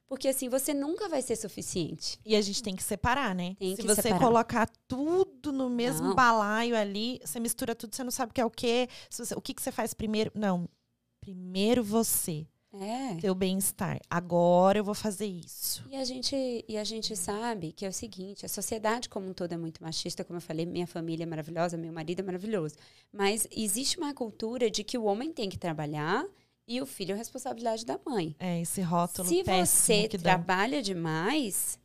[0.07, 2.19] Porque assim, você nunca vai ser suficiente.
[2.25, 3.55] E a gente tem que separar, né?
[3.59, 4.25] Tem Se que você separar.
[4.25, 6.15] colocar tudo no mesmo não.
[6.15, 8.89] balaio ali, você mistura tudo, você não sabe o que é o quê.
[9.11, 10.31] Você, o que, que você faz primeiro?
[10.35, 10.67] Não.
[11.21, 12.47] Primeiro você.
[12.73, 13.15] É.
[13.21, 13.99] Teu bem-estar.
[14.11, 15.85] Agora eu vou fazer isso.
[15.91, 19.33] E a, gente, e a gente sabe que é o seguinte: a sociedade como um
[19.33, 22.77] todo é muito machista, como eu falei, minha família é maravilhosa, meu marido é maravilhoso.
[23.13, 26.27] Mas existe uma cultura de que o homem tem que trabalhar
[26.67, 28.37] e o filho é responsabilidade da mãe.
[28.39, 31.79] É, esse rótulo Se você trabalha demais,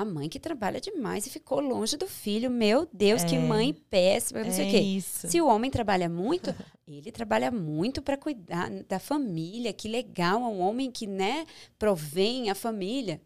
[0.00, 2.50] a mãe que trabalha demais e ficou longe do filho.
[2.50, 3.26] Meu Deus, é.
[3.26, 4.78] que mãe péssima, não é sei o quê.
[4.78, 5.28] Isso.
[5.28, 6.54] Se o homem trabalha muito,
[6.86, 9.72] ele trabalha muito para cuidar da família.
[9.72, 11.46] Que legal, é um homem que, né,
[11.78, 13.20] provém a família.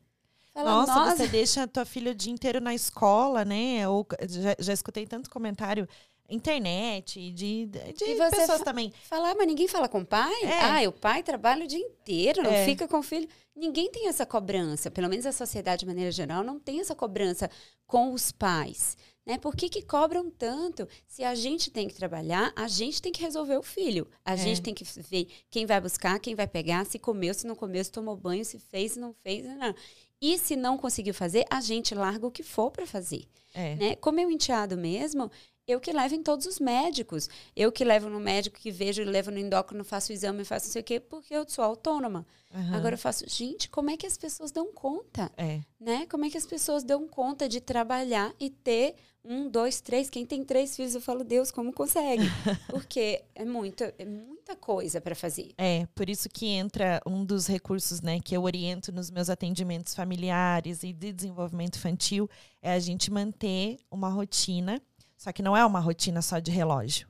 [0.53, 3.89] Fala, nossa, nossa, você deixa a tua filha o dia inteiro na escola, né?
[3.89, 5.89] Ou já, já escutei tanto comentário
[6.29, 8.93] internet, de, de pessoas também.
[9.03, 10.33] Falar, mas ninguém fala com o pai?
[10.43, 10.61] É.
[10.61, 12.65] Ah, o pai trabalha o dia inteiro, não é.
[12.65, 13.29] fica com o filho.
[13.55, 17.49] Ninguém tem essa cobrança, pelo menos a sociedade de maneira geral não tem essa cobrança
[17.87, 18.97] com os pais.
[19.27, 19.39] Né?
[19.39, 20.87] Por que, que cobram tanto?
[21.07, 24.07] Se a gente tem que trabalhar, a gente tem que resolver o filho.
[24.25, 24.37] A é.
[24.37, 27.83] gente tem que ver quem vai buscar, quem vai pegar, se comeu, se não comeu,
[27.83, 29.47] se tomou banho, se fez, se não fez.
[29.47, 29.75] Não.
[30.21, 33.25] E se não conseguiu fazer, a gente larga o que for para fazer.
[33.55, 33.77] É.
[33.77, 33.97] Né?
[33.97, 35.31] Como eu enteado mesmo,
[35.67, 37.29] eu que levo em todos os médicos.
[37.57, 40.73] Eu que levo no médico, que vejo, levo no endócrino, faço o exame, faço não
[40.73, 42.27] sei o quê, porque eu sou autônoma.
[42.55, 42.75] Uhum.
[42.75, 45.31] Agora eu faço, gente, como é que as pessoas dão conta?
[45.37, 45.61] É.
[45.81, 46.07] Né?
[46.07, 48.95] Como é que as pessoas dão conta de trabalhar e ter
[49.25, 50.09] um, dois, três?
[50.09, 52.23] Quem tem três filhos, eu falo, Deus, como consegue?
[52.71, 55.53] Porque é, muito, é muita coisa para fazer.
[55.59, 59.95] É, por isso que entra um dos recursos né, que eu oriento nos meus atendimentos
[59.95, 62.29] familiares e de desenvolvimento infantil,
[62.63, 64.81] é a gente manter uma rotina
[65.25, 67.09] só que não é uma rotina só de relógio.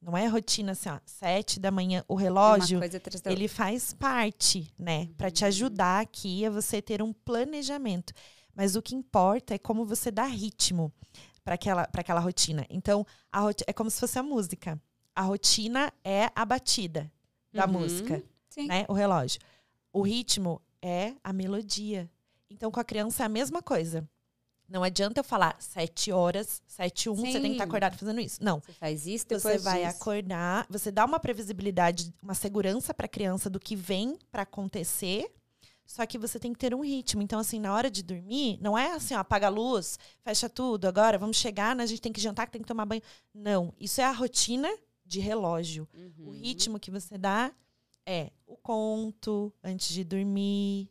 [0.00, 2.78] Não é rotina assim, ó, sete da manhã, o relógio,
[3.26, 5.00] ele faz parte, né?
[5.00, 5.14] Uhum.
[5.14, 8.12] Para te ajudar aqui a você ter um planejamento.
[8.54, 10.92] Mas o que importa é como você dá ritmo
[11.42, 12.64] para aquela, aquela rotina.
[12.70, 14.80] Então, a rot é como se fosse a música.
[15.12, 17.10] A rotina é a batida
[17.52, 17.72] da uhum.
[17.72, 18.68] música, Sim.
[18.68, 18.86] né?
[18.88, 19.40] O relógio.
[19.92, 22.08] O ritmo é a melodia.
[22.48, 24.08] Então, com a criança é a mesma coisa.
[24.68, 27.32] Não adianta eu falar sete horas, sete um, Sim.
[27.32, 28.42] você tem que estar acordado fazendo isso.
[28.44, 28.60] Não.
[28.60, 29.96] Você faz isso, Você vai disso.
[29.96, 35.32] acordar, você dá uma previsibilidade, uma segurança para a criança do que vem para acontecer.
[35.86, 37.22] Só que você tem que ter um ritmo.
[37.22, 40.86] Então, assim, na hora de dormir, não é assim, ó, apaga a luz, fecha tudo,
[40.86, 43.00] agora vamos chegar, né, a gente tem que jantar, tem que tomar banho.
[43.32, 43.72] Não.
[43.80, 44.68] Isso é a rotina
[45.06, 45.88] de relógio.
[45.94, 46.28] Uhum.
[46.28, 47.50] O ritmo que você dá
[48.04, 50.90] é o conto antes de dormir,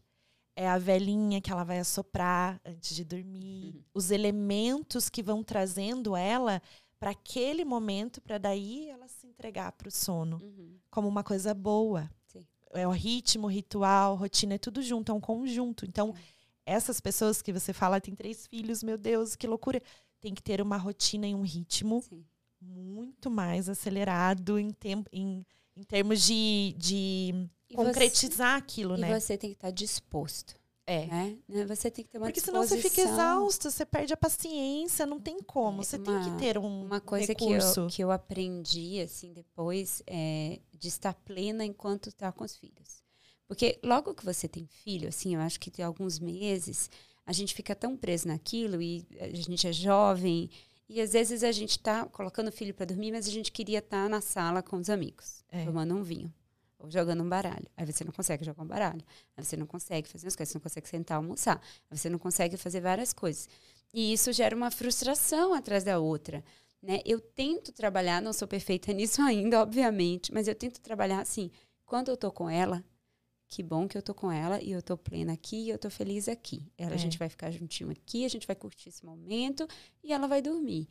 [0.58, 3.84] é a velhinha que ela vai assoprar antes de dormir, uhum.
[3.94, 6.60] os elementos que vão trazendo ela
[7.00, 10.80] para aquele momento, para daí ela se entregar para o sono uhum.
[10.90, 12.10] como uma coisa boa.
[12.26, 12.44] Sim.
[12.74, 15.86] É o ritmo, ritual, rotina, é tudo junto, é um conjunto.
[15.86, 16.16] Então,
[16.66, 16.74] é.
[16.74, 19.80] essas pessoas que você fala, tem três filhos, meu Deus, que loucura.
[20.20, 22.26] Tem que ter uma rotina e um ritmo Sim.
[22.60, 25.46] muito mais acelerado em, tempo, em,
[25.76, 29.12] em termos de, de concretizar você, aquilo, né?
[29.12, 30.56] E você tem que estar disposto.
[30.90, 31.06] É.
[31.06, 31.38] Né?
[31.50, 31.66] né?
[31.66, 35.20] Você tem que ter uma Porque senão você fica exausto, você perde a paciência, não
[35.20, 35.84] tem como.
[35.84, 37.74] Você uma, tem que ter um Uma coisa recurso.
[37.74, 42.56] que eu, que eu aprendi, assim, depois, é de estar plena enquanto está com os
[42.56, 43.04] filhos.
[43.48, 46.90] Porque logo que você tem filho, assim, eu acho que tem alguns meses,
[47.26, 50.50] a gente fica tão preso naquilo e a gente é jovem
[50.88, 53.80] e às vezes a gente está colocando o filho para dormir, mas a gente queria
[53.80, 55.66] estar tá na sala com os amigos, é.
[55.66, 56.34] tomando um vinho
[56.80, 57.68] ou jogando um baralho.
[57.76, 59.04] Aí você não consegue jogar um baralho.
[59.36, 61.62] Aí você não consegue fazer as coisas, você não consegue sentar almoçar.
[61.90, 63.50] Aí você não consegue fazer várias coisas.
[63.94, 66.44] E isso gera uma frustração atrás da outra.
[66.82, 67.02] Né?
[67.06, 71.50] Eu tento trabalhar, não sou perfeita nisso ainda, obviamente, mas eu tento trabalhar assim,
[71.86, 72.84] quando eu tô com ela,
[73.48, 75.90] que bom que eu tô com ela e eu tô plena aqui e eu tô
[75.90, 76.70] feliz aqui.
[76.78, 76.96] Ela, é.
[76.96, 79.68] a gente vai ficar juntinho aqui, a gente vai curtir esse momento
[80.04, 80.88] e ela vai dormir.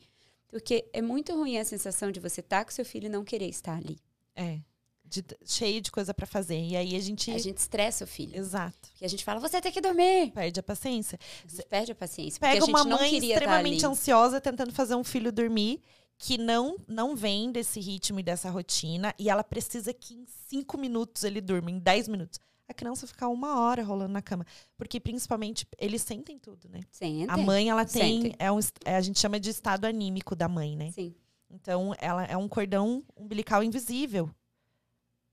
[0.49, 3.25] Porque é muito ruim a sensação de você estar tá com seu filho e não
[3.25, 3.99] querer estar ali.
[4.35, 4.61] É
[5.09, 6.59] de, cheio de coisa para fazer.
[6.59, 7.31] E aí a gente.
[7.31, 8.37] A gente estressa o filho.
[8.37, 8.77] Exato.
[8.91, 10.31] Porque a gente fala, você tem que dormir.
[10.33, 11.19] Perde a paciência.
[11.59, 12.41] A perde a paciência.
[12.41, 15.81] Pega uma mãe extremamente ansiosa tentando fazer um filho dormir
[16.19, 20.79] que não não vem desse ritmo e dessa rotina e ela precisa que em cinco
[20.79, 22.41] minutos ele durma, em dez minutos.
[22.69, 24.45] a criança ficar uma hora rolando na cama.
[24.77, 26.81] Porque, principalmente, eles sentem tudo, né?
[26.91, 27.27] Sentem.
[27.29, 28.23] A mãe, ela tem.
[28.23, 28.37] Sentem.
[28.39, 30.91] É um, é, a gente chama de estado anímico da mãe, né?
[30.91, 31.15] Sim.
[31.49, 34.31] Então, ela é um cordão umbilical invisível.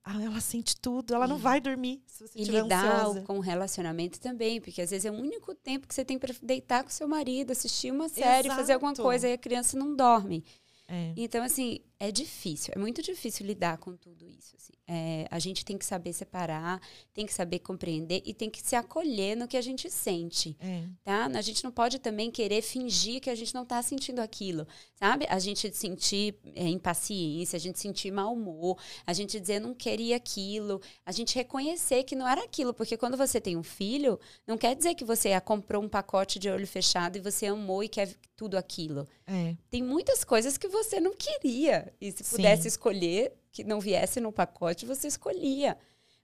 [0.06, 3.22] Ah, ela sente tudo, ela não vai dormir se você E estiver lidar ansiosa.
[3.22, 6.34] com o relacionamento também, porque às vezes é o único tempo que você tem para
[6.44, 9.02] deitar com seu marido, assistir uma série, fazer alguma Exato.
[9.08, 10.44] coisa, e a criança não dorme.
[10.90, 11.14] É.
[11.16, 14.56] Então, assim, é difícil, é muito difícil lidar com tudo isso.
[14.58, 14.74] assim.
[14.86, 16.82] É, a gente tem que saber separar,
[17.14, 20.84] tem que saber compreender e tem que se acolher no que a gente sente, É.
[21.04, 21.26] tá?
[21.28, 25.26] A gente não pode também querer fingir que a gente não está sentindo aquilo, sabe?
[25.30, 28.78] A gente sentir é, impaciência, a gente sentir mau humor,
[29.08, 33.16] a gente dizer não queria aquilo, a gente reconhecer que não era aquilo, porque quando
[33.18, 37.18] você tem um filho, não quer dizer que você comprou um pacote de olho fechado
[37.18, 39.56] e você amou e quer tudo aquilo É.
[39.70, 41.83] tem muitas coisas que você não queria.
[42.00, 42.36] E se Sim.
[42.36, 45.78] pudesse escolher, que não viesse no pacote, você escolhia.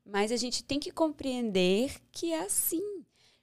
[0.05, 2.81] Mas a gente tem que compreender que é assim.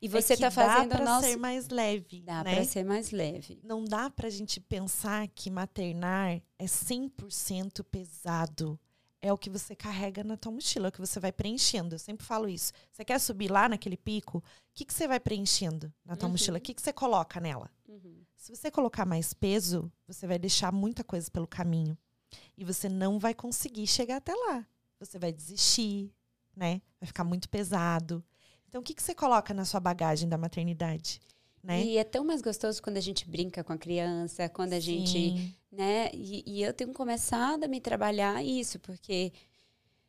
[0.00, 1.26] E você é que está fazendo dá a pra nossa.
[1.28, 2.54] ser mais leve, Dá né?
[2.54, 3.58] para ser mais leve.
[3.62, 8.78] Não dá pra gente pensar que maternar é 100% pesado.
[9.22, 11.94] É o que você carrega na tua mochila, é o que você vai preenchendo.
[11.94, 12.72] Eu sempre falo isso.
[12.92, 14.38] Você quer subir lá naquele pico?
[14.38, 14.42] O
[14.74, 16.32] que, que você vai preenchendo na tua Uhum.
[16.32, 16.58] mochila?
[16.58, 17.70] O que, que você coloca nela?
[17.88, 18.20] Uhum.
[18.36, 21.96] Se você colocar mais peso, você vai deixar muita coisa pelo caminho.
[22.56, 24.66] E você não vai conseguir chegar até lá.
[24.98, 26.12] Você vai desistir,
[26.56, 26.80] né?
[27.00, 28.24] Vai ficar muito pesado.
[28.68, 31.20] Então, o que, que você coloca na sua bagagem da maternidade?
[31.62, 31.82] Né?
[31.82, 35.10] E é tão mais gostoso quando a gente brinca com a criança, quando a gente
[35.10, 35.54] Sim.
[35.70, 36.10] né?
[36.14, 39.32] E, e eu tenho começado a me trabalhar isso, porque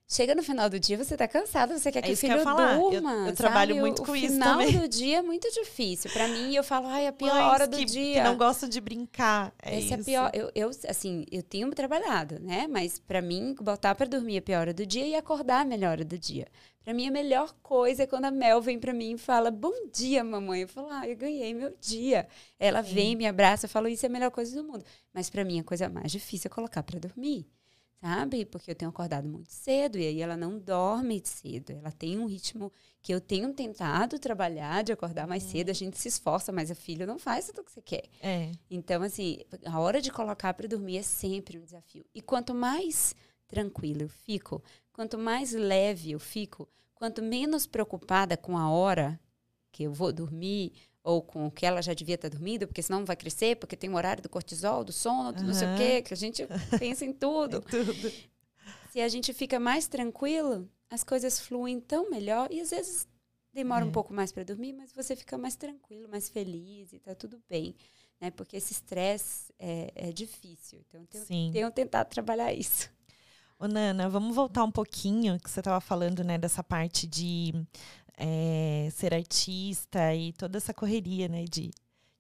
[0.08, 2.32] chega no final do dia, você tá cansado, você quer É que o isso que
[2.32, 2.50] eu filho.
[2.50, 3.12] Eu- durma.
[3.14, 3.36] eu sabe?
[3.36, 4.80] trabalho muito o com isso final também.
[4.80, 6.10] do dia é muito difícil.
[6.12, 8.14] Pra mim, eu falo, ai, a pior Mães hora do que, dia.
[8.16, 9.54] que não gostam de brincar.
[9.62, 10.06] É Essa é a isso.
[10.06, 10.32] pior.
[10.34, 12.68] Eu, eu, assim, eu tenho trabalhado, né?
[12.68, 15.62] Mas pra mim, botar pra dormir é a pior hora do dia e acordar é
[15.62, 16.48] a melhor hora do dia.
[16.84, 19.74] Pra mim, a melhor coisa é quando a Mel vem pra mim e fala, bom
[19.94, 20.62] dia, mamãe.
[20.62, 22.26] Eu falo, ah, eu ganhei meu dia.
[22.58, 22.94] Ela Sim.
[22.96, 24.86] vem, me abraça, eu falo, isso é a melhor coisa do mundo.
[25.14, 27.46] Mas pra mim, a coisa mais difícil é colocar pra dormir.
[28.00, 28.46] Sabe?
[28.46, 31.72] Porque eu tenho acordado muito cedo e aí ela não dorme cedo.
[31.72, 32.72] Ela tem um ritmo
[33.02, 35.72] que eu tenho tentado trabalhar de acordar mais cedo.
[35.72, 38.04] A gente se esforça, mas a filha não faz tudo o que você quer.
[38.22, 38.52] É.
[38.70, 42.06] Então, assim, a hora de colocar para dormir é sempre um desafio.
[42.14, 43.16] E quanto mais
[43.48, 44.62] tranquila eu fico,
[44.94, 49.20] quanto mais leve eu fico, quanto menos preocupada com a hora
[49.72, 50.74] que eu vou dormir
[51.08, 53.78] ou com o que ela já devia estar dormindo, porque senão não vai crescer, porque
[53.78, 56.46] tem o horário do cortisol, do sono, do não sei o quê, que a gente
[56.78, 57.62] pensa em tudo.
[57.62, 58.12] Tudo.
[58.92, 63.08] Se a gente fica mais tranquilo, as coisas fluem tão melhor e às vezes
[63.54, 63.88] demora É.
[63.88, 67.42] um pouco mais para dormir, mas você fica mais tranquilo, mais feliz e tá tudo
[67.50, 67.74] bem,
[68.20, 68.30] né?
[68.30, 70.80] Porque esse estresse é, é difícil.
[70.90, 71.50] Então, tenho, Sim.
[71.54, 72.90] tenho tentado trabalhar isso.
[73.58, 77.54] Ô, Nana, vamos voltar um pouquinho, que você estava falando, né, dessa parte de
[78.18, 81.72] é, ser artista e toda essa correria, né, de,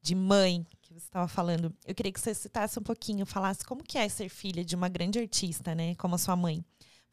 [0.02, 1.74] de mãe que você estava falando.
[1.86, 4.88] Eu queria que você citasse um pouquinho, falasse como que é ser filha de uma
[4.88, 6.64] grande artista, né, como a sua mãe.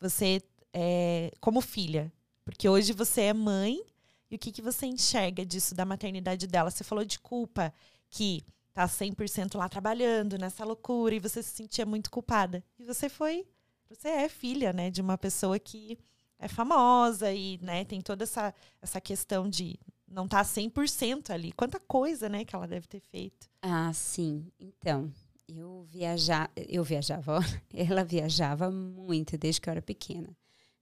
[0.00, 2.12] Você, é, como filha,
[2.44, 3.82] porque hoje você é mãe,
[4.30, 6.70] e o que, que você enxerga disso, da maternidade dela?
[6.70, 7.72] Você falou de culpa,
[8.10, 12.62] que tá 100% lá trabalhando nessa loucura, e você se sentia muito culpada.
[12.78, 13.46] E você foi
[13.88, 15.98] você é filha, né, de uma pessoa que
[16.38, 21.52] é famosa e, né, tem toda essa, essa questão de não estar tá 100% ali.
[21.52, 23.48] Quanta coisa, né, que ela deve ter feito.
[23.62, 24.46] Ah, sim.
[24.58, 25.12] Então,
[25.48, 27.38] eu viajar, eu viajava,
[27.72, 30.36] ela viajava muito desde que eu era pequena.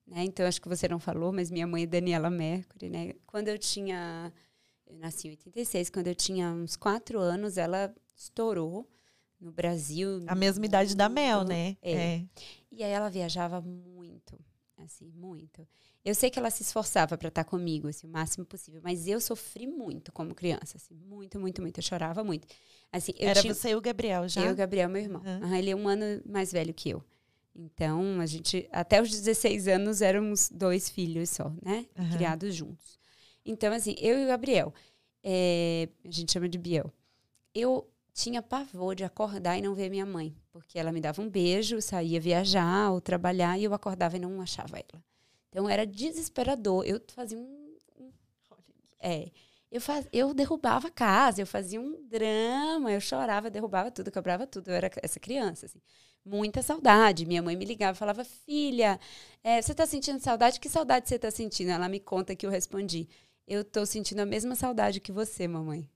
[0.07, 0.25] Né?
[0.25, 3.15] Então, acho que você não falou, mas minha mãe é Daniela Mercury, né?
[3.27, 4.33] Quando eu tinha.
[4.87, 8.87] Eu nasci em 86, quando eu tinha uns quatro anos, ela estourou
[9.41, 10.23] no Brasil.
[10.27, 11.77] A mesma idade da Mel, né?
[11.81, 12.23] É.
[12.71, 14.39] E aí ela viajava muito,
[14.79, 15.67] assim, muito.
[16.05, 19.21] Eu sei que ela se esforçava para estar comigo, assim, o máximo possível, mas eu
[19.21, 21.79] sofri muito como criança, assim, muito, muito, muito.
[21.79, 22.47] Eu chorava muito.
[22.91, 24.43] Assim, eu Era tinha, você e o Gabriel já?
[24.43, 25.23] eu e o Gabriel, meu irmão.
[25.23, 25.41] Aham.
[25.45, 27.03] Aham, ele é um ano mais velho que eu.
[27.55, 31.87] Então, a gente, até os 16 anos, éramos dois filhos só, né?
[31.99, 32.11] Aham.
[32.13, 32.99] Criados juntos.
[33.45, 34.73] Então, assim, eu e o Gabriel,
[35.23, 36.91] é, a gente chama de Biel.
[37.55, 41.29] Eu tinha pavor de acordar e não ver minha mãe, porque ela me dava um
[41.29, 45.03] beijo, saía viajar ou trabalhar e eu acordava e não achava ela.
[45.49, 46.85] Então, era desesperador.
[46.87, 47.77] Eu fazia um.
[47.99, 48.13] um-
[49.01, 49.31] é.
[49.71, 54.47] Eu, faz, eu derrubava a casa, eu fazia um drama, eu chorava, derrubava tudo, quebrava
[54.47, 54.69] tudo.
[54.69, 55.81] Eu era essa criança, assim.
[56.25, 57.25] Muita saudade.
[57.27, 59.01] Minha mãe me ligava falava: Filha,
[59.43, 60.61] é, você está sentindo saudade?
[60.61, 61.71] Que saudade você está sentindo?
[61.71, 63.09] Ela me conta que eu respondi:
[63.47, 65.89] Eu estou sentindo a mesma saudade que você, mamãe.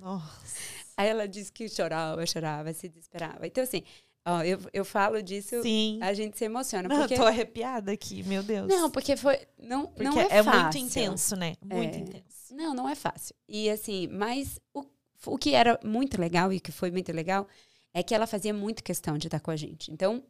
[0.00, 0.73] Nossa.
[0.96, 3.46] Aí ela disse que chorava, chorava, se desesperava.
[3.46, 3.82] Então, assim,
[4.26, 5.98] Ó, eu, eu falo disso, Sim.
[6.00, 6.88] a gente se emociona.
[6.88, 7.12] Não, porque...
[7.12, 8.66] eu tô arrepiada aqui, meu Deus.
[8.66, 9.38] Não, porque foi.
[9.58, 10.62] Não, porque não é, é fácil.
[10.62, 11.54] muito intenso, né?
[11.62, 11.98] Muito É.
[12.00, 12.54] intenso.
[12.54, 13.34] Não, não é fácil.
[13.46, 14.82] E assim, mas o,
[15.26, 17.46] o que era muito legal e que foi muito legal
[17.92, 19.92] é que ela fazia muito questão de estar com a gente.
[19.92, 20.22] Então,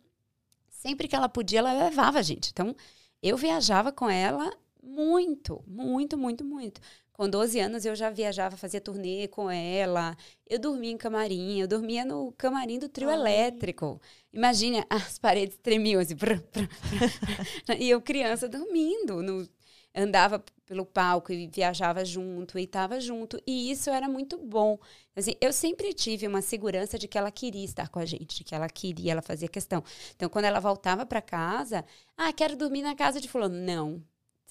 [0.69, 2.51] sempre que ela podia, ela levava a gente.
[2.51, 2.75] Então,
[3.23, 4.53] eu viajava com ela
[4.85, 6.81] muito, muito, muito, muito.
[7.13, 10.17] Com 12 anos eu já viajava, fazia turnê com ela.
[10.49, 13.15] Eu dormia em camarim, eu dormia no camarim do trio Ai.
[13.15, 14.01] elétrico.
[14.33, 16.17] Imagina, as paredes tremiam assim.
[16.17, 17.81] brr, brr, brr.
[17.81, 19.49] e eu criança dormindo no,
[19.95, 23.41] andava pelo palco e viajava junto e estava junto.
[23.47, 24.79] E isso era muito bom.
[25.15, 28.45] Assim, eu sempre tive uma segurança de que ela queria estar com a gente, de
[28.45, 29.85] que ela queria, ela fazia questão.
[30.17, 31.85] Então, quando ela voltava para casa,
[32.17, 33.55] ah, quero dormir na casa de fulano.
[33.55, 34.03] Não.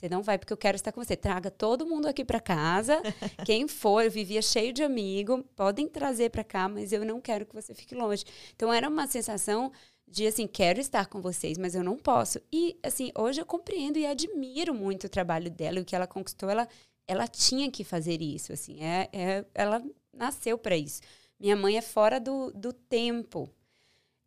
[0.03, 1.15] Você não vai porque eu quero estar com você.
[1.15, 3.01] Traga todo mundo aqui para casa.
[3.45, 7.45] Quem for, eu vivia cheio de amigo, podem trazer para cá, mas eu não quero
[7.45, 8.25] que você fique longe.
[8.53, 9.71] Então era uma sensação
[10.05, 12.41] de assim, quero estar com vocês, mas eu não posso.
[12.51, 16.05] E assim, hoje eu compreendo e admiro muito o trabalho dela, e o que ela
[16.05, 16.67] conquistou, ela
[17.07, 19.81] ela tinha que fazer isso, assim, é, é ela
[20.13, 21.01] nasceu para isso.
[21.39, 23.49] Minha mãe é fora do, do tempo.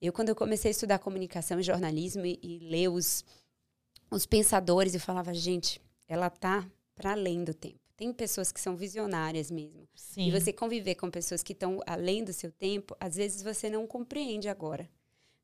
[0.01, 3.24] Eu, quando eu comecei a estudar comunicação e jornalismo e, e ler os,
[4.11, 7.78] os pensadores, eu falava, gente, ela tá para além do tempo.
[7.96, 9.88] Tem pessoas que são visionárias mesmo.
[9.94, 10.28] Sim.
[10.28, 13.86] E você conviver com pessoas que estão além do seu tempo, às vezes você não
[13.86, 14.88] compreende agora.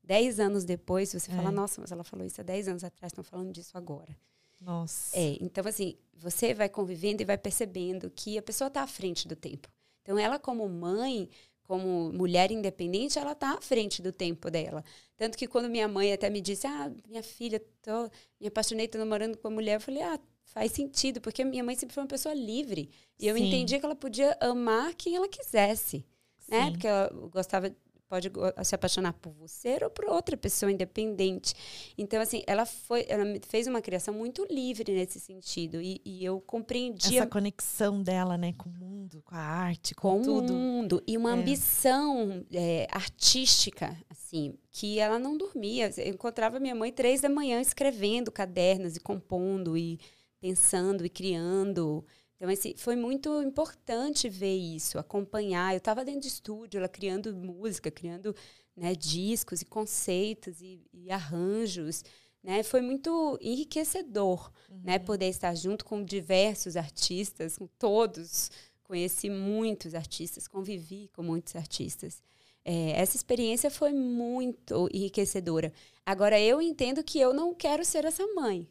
[0.04, 1.52] Dez anos depois, você fala, É.
[1.52, 4.14] nossa, mas ela falou isso há dez anos atrás, estão falando disso agora.
[4.60, 5.16] Nossa.
[5.18, 9.26] É, então assim, você vai convivendo e vai percebendo que a pessoa está à frente
[9.26, 9.68] do tempo.
[10.02, 11.28] Então ela como mãe,
[11.72, 14.84] como mulher independente, ela está à frente do tempo dela.
[15.16, 18.98] Tanto que quando minha mãe até me disse, ah, minha filha, tô, me apaixonei, tô
[18.98, 22.08] namorando com uma mulher, eu falei, ah, faz sentido, porque minha mãe sempre foi uma
[22.08, 22.90] pessoa livre.
[23.18, 23.46] E eu Sim.
[23.46, 26.04] entendia que ela podia amar quem ela quisesse,
[26.46, 26.70] né?
[26.72, 27.74] Porque ela gostava
[28.12, 28.30] pode
[28.62, 31.54] se apaixonar por você ou por outra pessoa independente.
[31.96, 35.80] Então, assim, ela foi, ela fez uma criação muito livre nesse sentido.
[35.80, 40.10] E, e eu compreendia Essa conexão dela, né, com o mundo, com a arte, com,
[40.16, 40.52] com o tudo.
[40.52, 41.32] mundo e uma É.
[41.32, 45.90] ambição é, artística, assim, que ela não dormia.
[45.96, 49.98] Eu encontrava minha mãe três da manhã escrevendo cadernos e compondo e
[50.38, 52.04] pensando e criando.
[52.43, 55.74] Então, assim, foi muito importante ver isso, acompanhar.
[55.74, 58.34] Eu estava dentro de estúdio, ela criando música, criando
[58.76, 62.03] né, discos e conceitos e, e arranjos.
[62.43, 62.64] Né?
[62.64, 64.51] Foi muito enriquecedor
[64.82, 68.51] né, poder estar junto com diversos artistas, com todos.
[68.82, 72.20] Conheci muitos artistas, convivi com muitos artistas.
[72.64, 75.72] É, essa experiência foi muito enriquecedora.
[76.05, 78.66] Agora, eu entendo que eu não quero ser essa mãe.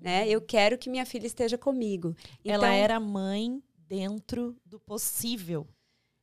[0.00, 0.26] Né?
[0.28, 2.16] Eu quero que minha filha esteja comigo.
[2.44, 5.66] Ela Então, era mãe dentro do possível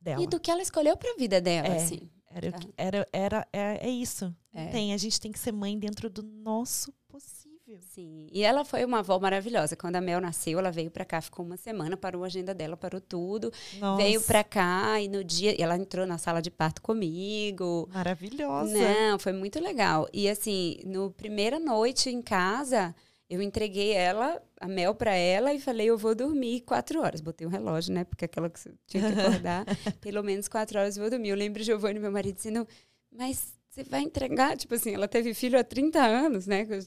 [0.00, 0.22] dela.
[0.22, 1.76] E do que ela escolheu para a vida dela, É.
[1.76, 2.08] assim.
[2.30, 2.58] Era, Tá.
[2.76, 4.34] era, era, é, é isso.
[4.52, 4.66] É.
[4.66, 7.48] Tem, a gente tem que ser mãe dentro do nosso possível.
[7.80, 8.28] Sim.
[8.32, 9.76] E ela foi uma avó maravilhosa.
[9.76, 12.78] Quando a Mel nasceu, ela veio para cá, ficou uma semana, parou a agenda dela,
[12.78, 13.52] parou tudo.
[13.78, 17.86] Nossa, Veio para cá e no dia ela entrou na sala de parto comigo.
[17.92, 18.72] maravilhosa.
[18.72, 20.08] Não, foi muito legal.
[20.14, 22.94] E assim, no primeira noite em casa,
[23.28, 27.20] eu entreguei ela, a Mel para ela e falei, eu vou dormir quatro horas.
[27.20, 28.04] Botei um relógio, né?
[28.04, 29.66] Porque aquela que você tinha que acordar,
[30.00, 31.28] pelo menos quatro horas eu vou dormir.
[31.28, 32.66] Eu lembro Giovanni, meu marido, dizendo,
[33.12, 34.56] mas você vai entregar?
[34.56, 36.66] Tipo assim, ela teve filho há 30 anos, né?
[36.68, 36.80] Eu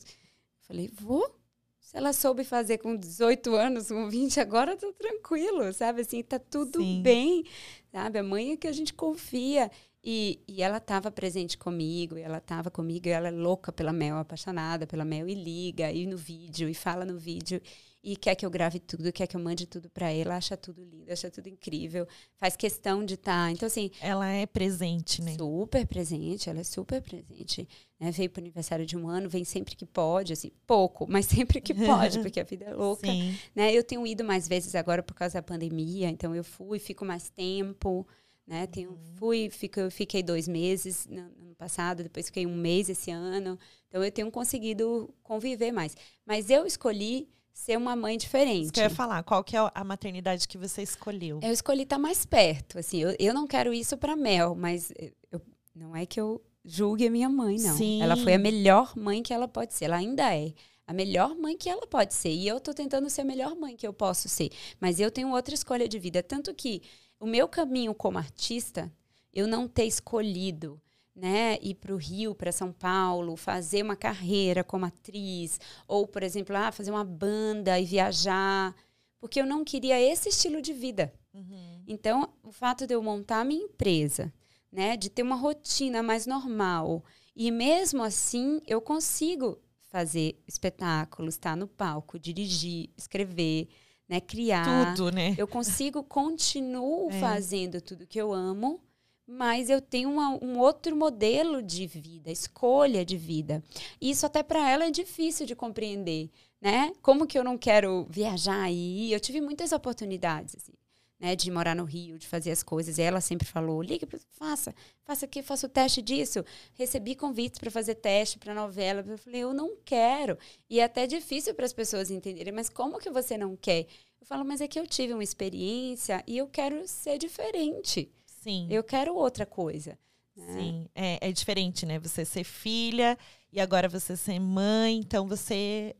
[0.62, 1.39] falei, vou.
[1.80, 6.02] Se ela soube fazer com 18 anos, com 20, agora tá tranquilo, sabe?
[6.02, 7.02] Assim, tá tudo Sim.
[7.04, 7.44] bem,
[7.92, 8.18] sabe?
[8.18, 9.70] A mãe é que a gente confia.
[10.04, 14.18] E, e ela estava presente comigo, ela estava comigo, e ela é louca pela Mel,
[14.18, 17.62] apaixonada pela Mel, e liga, e no vídeo, e fala no vídeo,
[18.04, 20.84] e quer que eu grave tudo, quer que eu mande tudo para ela, acha tudo
[20.84, 23.52] lindo, acha tudo incrível, faz questão de estar.
[23.52, 25.36] Então, assim, Ela é presente, né?
[25.38, 27.70] super presente, ela é super presente.
[27.99, 28.10] Né?
[28.10, 31.62] Veio para o aniversário de um ano, vem sempre que pode, assim, pouco, mas sempre
[31.62, 33.06] que pode, porque a vida é louca.
[33.06, 33.38] Sim.
[33.54, 33.72] Né?
[33.72, 37.30] Eu tenho ido mais vezes agora por causa da pandemia, então eu fui, fico mais
[37.30, 38.08] tempo.
[38.48, 38.68] Né?
[38.68, 43.12] Tenho, fui, fico, fiquei dois meses no no ano passado, depois fiquei um mês esse
[43.12, 43.58] ano.
[43.88, 45.96] Então eu tenho conseguido conviver mais.
[46.26, 48.64] Mas eu escolhi ser uma mãe diferente.
[48.64, 49.22] Isso que eu ia falar.
[49.24, 51.39] Qual que é a maternidade que você escolheu?
[51.44, 52.80] Eu escolhi estar mais perto.
[52.80, 54.92] Assim, eu, eu não quero isso para Mel, mas
[55.32, 55.42] eu-
[55.76, 57.78] não é que eu julgue a minha mãe, não.
[57.78, 58.02] Sim.
[58.02, 59.86] Ela foi a melhor mãe que ela pode ser.
[59.86, 60.54] Ela ainda é
[60.88, 62.30] a melhor mãe que ela pode ser.
[62.32, 64.50] E eu tô tentando ser a melhor mãe que eu posso ser.
[64.80, 66.22] Mas eu tenho outra escolha de vida.
[66.24, 66.82] Tanto que
[67.22, 68.91] o meu caminho como artista,
[69.32, 70.82] eu não ter escolhido.
[71.13, 76.24] Né, ir para o Rio, para São Paulo, fazer uma carreira como atriz, ou, por
[76.24, 78.74] exemplo, ah, fazer uma banda e viajar,
[79.19, 81.13] porque eu não queria esse estilo de vida.
[81.34, 81.84] Uhum.
[81.86, 84.34] Então, o fato de eu montar a minha empresa,
[84.72, 87.03] né, de ter uma rotina mais normal
[87.36, 89.59] E mesmo assim, eu consigo
[89.89, 93.67] fazer espetáculos, estar no palco, dirigir, escrever,
[94.12, 94.93] né, criar.
[94.93, 95.34] Tudo, né?
[95.38, 97.20] Eu consigo, continuo É.
[97.22, 98.82] fazendo tudo que eu amo,
[99.26, 103.64] mas eu tenho uma- um outro modelo de vida, escolha de vida.
[104.01, 106.30] E isso até para ela é difícil de compreender,
[106.62, 106.91] né?
[107.01, 109.14] Como que eu não quero viajar ir?
[109.14, 110.74] Eu tive muitas oportunidades, assim,
[111.22, 111.36] né?
[111.36, 112.97] De morar no Rio, de fazer as coisas.
[112.97, 116.43] E ela sempre falou, liga, faça, faça aqui, faça o teste disso.
[116.74, 119.05] Recebi convites para fazer teste para novela.
[119.07, 120.36] Eu falei, eu não quero.
[120.67, 123.86] E é até difícil para as pessoas entenderem, mas como que você não quer?
[124.19, 128.11] Eu falo, mas é que eu tive uma experiência e eu quero ser diferente.
[128.26, 128.67] Sim.
[128.72, 129.97] Eu quero outra coisa.
[130.36, 130.53] né?
[130.53, 131.99] Sim, é, é diferente, né?
[131.99, 133.15] Você ser filha
[133.53, 135.95] e agora você ser mãe, então você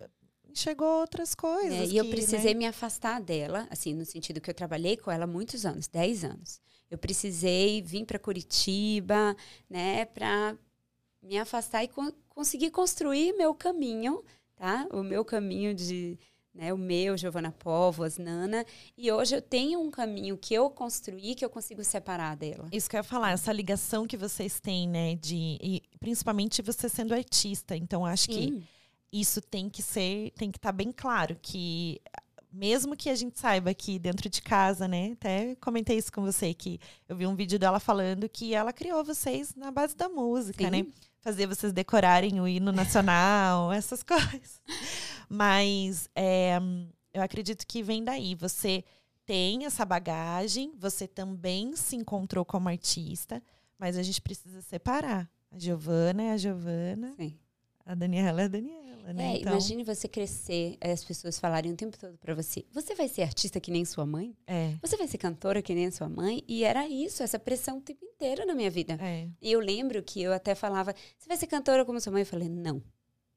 [0.52, 1.74] enxergou outras coisas.
[1.74, 2.60] É, e eu que, precisei né?
[2.60, 6.24] me afastar dela, assim, no sentido que eu trabalhei com ela há muitos anos, 10
[6.24, 6.60] anos.
[6.90, 9.36] Eu precisei vir para Curitiba,
[9.70, 10.58] né, para
[11.22, 14.24] me afastar e con- conseguir construir meu caminho,
[14.56, 14.88] tá?
[14.92, 16.18] O meu caminho de,
[16.54, 18.66] né, o meu, Giovana Povos, Nana,
[18.98, 22.68] e hoje eu tenho um caminho que eu construí que eu consigo separar dela.
[22.72, 25.16] Isso que eu ia falar, essa ligação que vocês têm, né?
[25.16, 27.76] De, e principalmente você sendo artista.
[27.76, 28.64] Então, acho que Sim.
[29.12, 32.02] Isso tem que ser, tem que estar bem claro que
[32.52, 35.12] mesmo que a gente saiba que dentro de casa, né?
[35.14, 39.04] Até comentei isso com você que eu vi um vídeo dela falando que ela criou
[39.04, 40.70] vocês na base da música, Sim.
[40.70, 40.86] né?
[41.22, 44.62] Fazer vocês decorarem o hino nacional, essas coisas.
[45.30, 46.60] Mas é,
[47.14, 48.36] eu acredito que vem daí.
[48.36, 48.84] Você
[49.26, 53.42] tem essa bagagem, você também se encontrou como artista,
[53.80, 55.30] mas a gente precisa separar.
[55.52, 57.38] A Giovana é a Giovana, Sim.
[57.86, 59.36] A Daniela é a Daniela, né?
[59.36, 63.08] É, imagine você crescer, eh, as pessoas falarem o tempo todo pra você: você vai
[63.08, 64.36] ser artista que nem sua mãe?
[64.48, 66.44] É, Você vai ser cantora que nem sua mãe?
[66.48, 68.98] E era isso, essa pressão o tempo inteiro na minha vida.
[69.02, 69.28] é.
[69.42, 72.22] E eu lembro que eu até falava: você vai ser cantora como sua mãe?
[72.22, 72.82] Eu falei: não.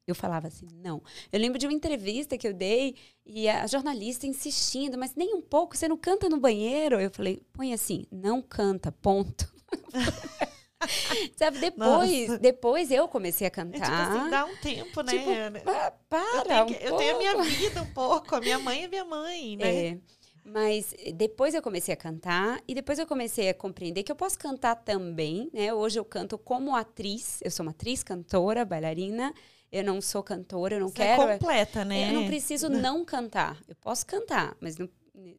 [0.07, 1.01] Eu falava assim, não.
[1.31, 2.93] Eu lembro de uma entrevista que eu dei
[3.25, 6.99] e a jornalista insistindo, mas nem um pouco, você não canta no banheiro?
[7.01, 9.51] Eu falei, põe assim, não canta, ponto.
[11.35, 12.39] Sabe, depois, Nossa.
[12.39, 14.11] depois eu comecei a É tipo cantar.
[14.17, 15.11] assim, dá um tempo, né?
[15.11, 18.35] Tipo, eu, para, tenho que- um eu tenho a minha vida um pouco.
[18.35, 19.85] A minha mãe é minha mãe, né?
[19.87, 19.97] É,
[20.45, 24.37] mas depois eu comecei a cantar e depois eu comecei a compreender que eu posso
[24.37, 25.73] cantar também, né?
[25.73, 29.33] Hoje eu canto como atriz, eu sou uma atriz, cantora, bailarina.
[29.71, 31.21] Eu não sou cantora, eu não Você quero.
[31.23, 32.09] é completa, né?
[32.09, 33.57] Eu não preciso não cantar.
[33.67, 34.87] Eu posso cantar, mas não-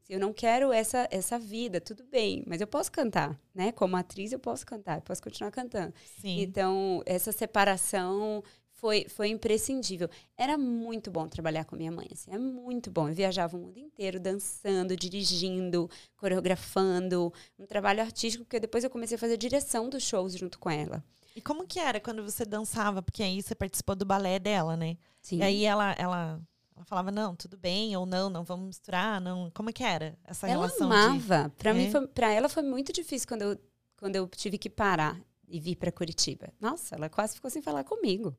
[0.09, 2.43] eu não quero essa, essa vida, tudo bem.
[2.47, 3.73] Mas eu posso cantar, né?
[3.73, 5.93] Como atriz, eu posso cantar, eu posso continuar cantando.
[6.21, 6.41] Sim.
[6.41, 8.43] Então, essa separação
[8.77, 10.09] foi, foi imprescindível.
[10.37, 13.09] Era muito bom trabalhar com minha mãe, assim, é muito bom.
[13.09, 19.17] Eu viajava o mundo inteiro, dançando, dirigindo, coreografando, um trabalho artístico, porque depois eu comecei
[19.17, 21.03] a fazer direção dos shows junto com ela.
[21.35, 23.03] E como que era quando você dançava?
[23.03, 24.97] Porque aí você participou do balé dela, né?
[25.21, 25.39] Sim.
[25.39, 26.41] E aí ela, ela,
[26.77, 29.51] ela falava, não, tudo bem, ou não, não vamos misturar, não.
[29.53, 30.95] Como que era essa ela relação de...
[30.95, 31.53] amava.
[31.59, 31.91] Para mim, É?
[31.91, 33.59] foi, para ela foi muito difícil quando eu,
[33.97, 35.19] quando eu tive que parar
[35.49, 36.53] e vir para Curitiba.
[36.61, 38.37] Nossa, ela quase ficou sem falar comigo.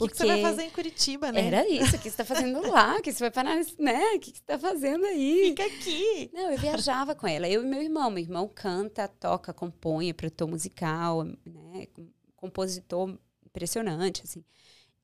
[0.00, 1.46] O que, que você vai fazer em Curitiba, né?
[1.46, 2.96] Era isso, o que você está fazendo lá?
[2.96, 4.14] O que você vai parar, né?
[4.14, 5.50] O que você está fazendo aí?
[5.50, 6.30] Fica aqui.
[6.32, 7.48] Não, eu viajava com ela.
[7.48, 8.10] Eu e meu irmão.
[8.10, 11.86] Meu irmão canta, toca, compõe, é produtor musical, né?
[11.92, 13.16] com- Compositor
[13.46, 14.44] impressionante, assim.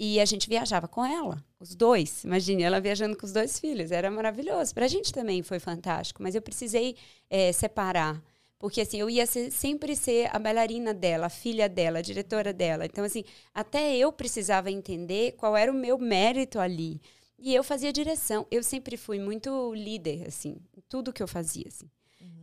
[0.03, 2.25] E a gente viajava com ela, os dois.
[2.25, 3.91] Imagine, ela viajando com os dois filhos.
[3.93, 4.75] Era maravilhoso.
[4.75, 6.23] Pra gente também foi fantástico.
[6.23, 6.97] Mas eu precisei
[7.29, 8.23] eh, separar.
[8.59, 12.51] Porque, assim, eu ia ser- sempre ser a bailarina dela, a filha dela, a diretora
[12.53, 12.87] dela.
[12.87, 13.25] Então, assim,
[13.55, 16.99] até eu precisava entender qual era o meu mérito ali.
[17.39, 18.47] E eu fazia direção.
[18.51, 21.91] Eu sempre fui muito líder, assim, em tudo que eu fazia, assim.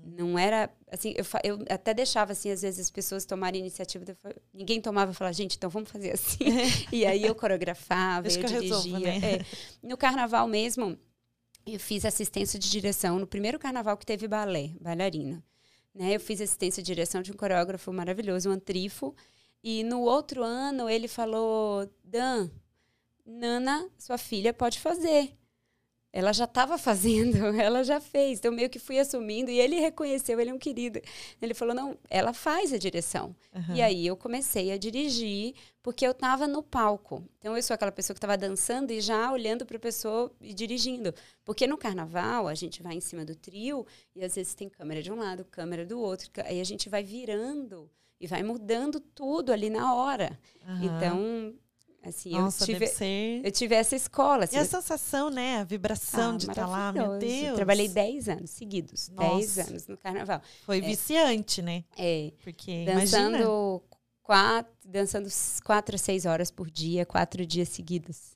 [0.09, 4.05] Não era, assim, eu, eu até deixava, assim, às vezes as pessoas tomarem iniciativa.
[4.15, 6.45] fa- ninguém tomava falava, gente, então vamos fazer assim.
[6.93, 8.61] e aí eu coreografava, eu eu dirigia.
[8.61, 9.17] resolvo, né?
[9.17, 9.45] É.
[9.85, 10.97] No carnaval mesmo,
[11.65, 15.43] eu fiz assistência de direção no primeiro carnaval que teve balé, bailarina.
[15.93, 16.15] Né?
[16.15, 19.13] Eu fiz assistência de direção de um coreógrafo maravilhoso, o Antrifo.
[19.61, 22.49] E no outro ano ele falou: Dan,
[23.25, 25.33] Nana, sua filha pode fazer.
[26.11, 28.39] Ela já estava fazendo, ela já fez.
[28.39, 29.51] Então, meio que fui assumindo.
[29.51, 30.99] E ele reconheceu, ele é um querido.
[31.41, 33.35] Ele falou: não, ela faz a direção.
[33.53, 33.75] Aham.
[33.75, 37.23] E aí eu comecei a dirigir, porque eu estava no palco.
[37.37, 40.53] Então eu sou aquela pessoa que estava dançando e já olhando para a pessoa e
[40.53, 41.13] dirigindo.
[41.43, 43.85] Porque no carnaval a gente vai em cima do trio
[44.15, 46.29] e às vezes tem câmera de um lado, câmera do outro.
[46.45, 47.89] Aí a gente vai virando
[48.19, 50.37] e vai mudando tudo ali na hora.
[50.65, 50.83] Aham.
[50.83, 51.53] Então,
[52.07, 52.87] assim, Nossa, eu tive.
[52.87, 53.41] ser...
[53.43, 54.45] Eu tive essa escola.
[54.45, 55.59] Assim, E a sensação, né?
[55.59, 57.17] A vibração Ah, de estar lá, meu.
[57.17, 57.55] Deus.
[57.55, 59.09] Trabalhei 10 anos seguidos.
[59.09, 59.69] 10 Nossa.
[59.69, 60.41] anos no carnaval.
[60.65, 61.83] Foi viciante, né?
[61.97, 63.37] É, Porque imagina...
[63.37, 63.83] dançando
[64.23, 65.29] quatro, dançando
[65.63, 68.35] quatro a seis horas por dia, quatro dias seguidos.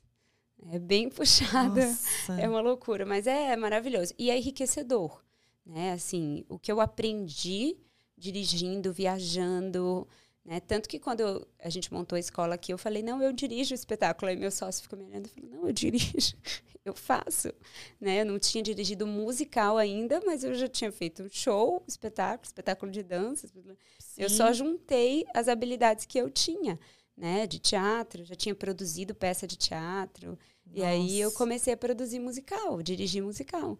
[0.70, 2.40] É bem puxada, Nossa.
[2.40, 5.22] é uma loucura, mas é maravilhoso e é enriquecedor,
[5.66, 5.92] né?
[5.92, 7.76] Assim, o que eu aprendi
[8.16, 10.06] dirigindo, viajando,
[10.44, 10.58] né?
[10.60, 13.72] Tanto que quando eu, a gente montou a escola aqui, eu falei, não, eu dirijo
[13.72, 14.28] o espetáculo.
[14.30, 16.36] Aí meu sócio ficou me olhando e falou, não, eu dirijo,
[16.84, 17.52] eu faço.
[18.00, 18.22] Né?
[18.22, 23.02] Eu não tinha dirigido musical ainda, mas eu já tinha feito show, espetáculo, espetáculo de
[23.02, 23.46] dança.
[23.46, 24.22] Sim.
[24.22, 26.78] Eu só juntei as habilidades que eu tinha,
[27.16, 27.46] né?
[27.46, 30.30] De teatro, já tinha produzido peça de teatro.
[30.66, 30.80] Nossa.
[30.80, 33.78] E aí eu comecei a produzir musical, dirigir musical.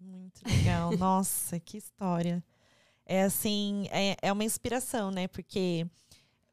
[0.00, 0.96] Muito legal.
[0.96, 2.42] Nossa, que história
[3.06, 5.28] é assim, é, é uma inspiração, né?
[5.28, 5.86] Porque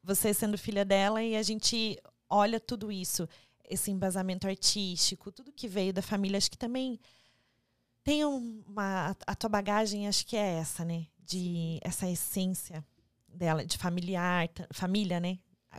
[0.02, 1.98] você sendo filha dela e a gente
[2.28, 3.28] olha tudo isso,
[3.68, 6.98] esse embasamento artístico, tudo que veio da família, acho que também
[8.04, 9.16] tem uma.
[9.26, 11.06] A tua bagagem, acho que é essa, né?
[11.18, 12.84] De essa essência
[13.28, 15.38] dela, de familiar, família, né?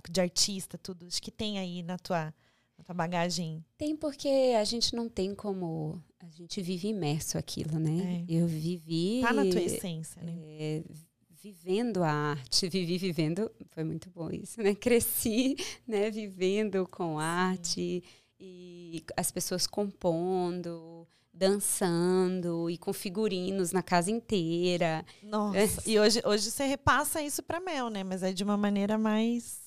[0.09, 1.05] De artista, tudo.
[1.05, 2.33] Acho que tem aí na tua,
[2.77, 3.63] na tua bagagem.
[3.77, 8.25] Tem porque a gente não tem como a gente vive imerso aquilo, né?
[8.27, 8.33] É.
[8.33, 9.21] Eu vivi.
[9.21, 10.33] Tá na tua essência, né?
[10.39, 10.83] É,
[11.29, 14.73] vivendo a arte, vivi vivendo, foi muito bom isso, né?
[14.73, 18.01] Cresci, né, vivendo com arte
[18.39, 25.05] e as pessoas compondo, dançando e com figurinos na casa inteira.
[25.21, 28.03] Nossa, e hoje, hoje você repassa isso para Mel, né?
[28.03, 29.62] Mas é de uma maneira mais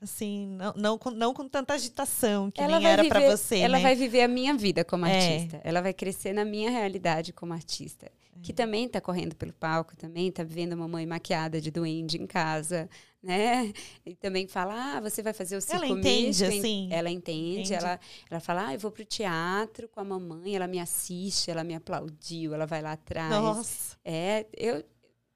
[0.00, 3.58] assim, não, não, com, não com tanta agitação que ela nem era para você.
[3.58, 3.82] Ela né?
[3.82, 5.14] vai viver a minha vida como é.
[5.14, 5.60] artista.
[5.64, 8.06] Ela vai crescer na minha realidade como artista.
[8.06, 8.10] É.
[8.42, 12.26] Que também está correndo pelo palco, também está vivendo a mamãe maquiada de duende em
[12.26, 12.88] casa,
[13.22, 13.72] né?
[14.04, 16.88] E também fala, ah, você vai fazer o circo Ela entende, assim.
[16.92, 20.66] Ela entende, entende, Ela, ela fala, ah, eu vou pro teatro com a mamãe, ela
[20.66, 23.30] me assiste, ela me aplaudiu, ela vai lá atrás.
[23.30, 23.96] Nossa.
[24.04, 24.84] É, eu...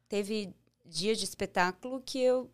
[0.09, 0.53] Teve
[0.85, 2.51] dias de espetáculo que eu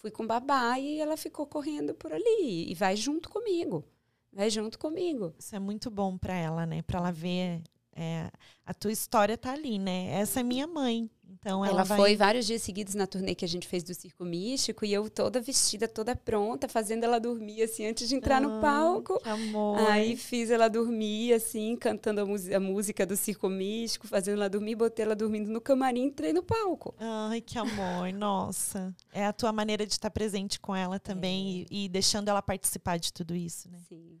[0.00, 3.84] fui com babá e ela ficou correndo por ali e vai junto comigo.
[4.32, 5.34] Vai junto comigo.
[5.38, 6.82] Isso é muito bom para ela, né?
[6.82, 8.30] Para ela ver é,
[8.64, 10.06] a tua história tá ali, né?
[10.12, 11.10] Essa é minha mãe.
[11.32, 11.96] Então ela, ela vai...
[11.96, 15.08] foi vários dias seguidos na turnê que a gente fez do Circo Místico e eu
[15.08, 19.20] toda vestida, toda pronta, fazendo ela dormir assim antes de entrar ah, no palco.
[19.20, 19.78] Que amor.
[19.88, 24.74] Aí fiz ela dormir assim, cantando a, a, música do Circo Místico, fazendo ela dormir,
[24.74, 26.94] botei ela dormindo no camarim, entrei no palco.
[26.98, 28.94] Ai, que amor, nossa.
[29.12, 31.74] É a tua maneira de estar presente com ela também é.
[31.74, 33.78] e, e, deixando ela participar de tudo isso, né?
[33.88, 34.18] Sim.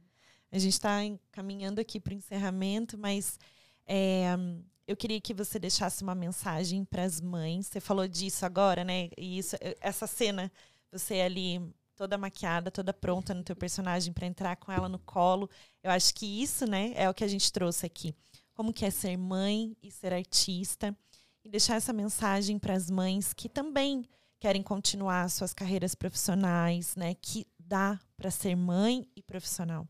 [0.52, 0.98] A gente está
[1.30, 3.38] caminhando aqui para o encerramento, mas
[3.86, 4.36] é,
[4.90, 7.68] eu queria que você deixasse uma mensagem para as mães.
[7.68, 9.08] Você falou disso agora, né?
[9.16, 10.50] E isso, eh, essa cena,
[10.90, 11.62] você ali
[11.94, 15.48] toda maquiada, toda pronta no teu personagem para entrar com ela no colo.
[15.80, 18.12] Eu acho que isso, né, é o que a gente trouxe aqui.
[18.52, 20.96] Como que é ser mãe e ser artista
[21.44, 24.04] e deixar essa mensagem para as mães que também
[24.40, 27.14] querem continuar suas carreiras profissionais, né?
[27.14, 29.86] Que dá para ser mãe e profissional.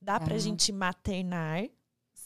[0.00, 1.68] Dá para a gente maternar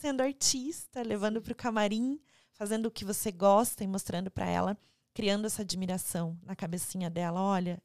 [0.03, 2.21] sendo artista, levando para o camarim,
[2.55, 4.77] fazendo o que você gosta e mostrando para ela,
[5.15, 7.41] criando essa admiração na cabecinha dela.
[7.41, 7.81] Olha,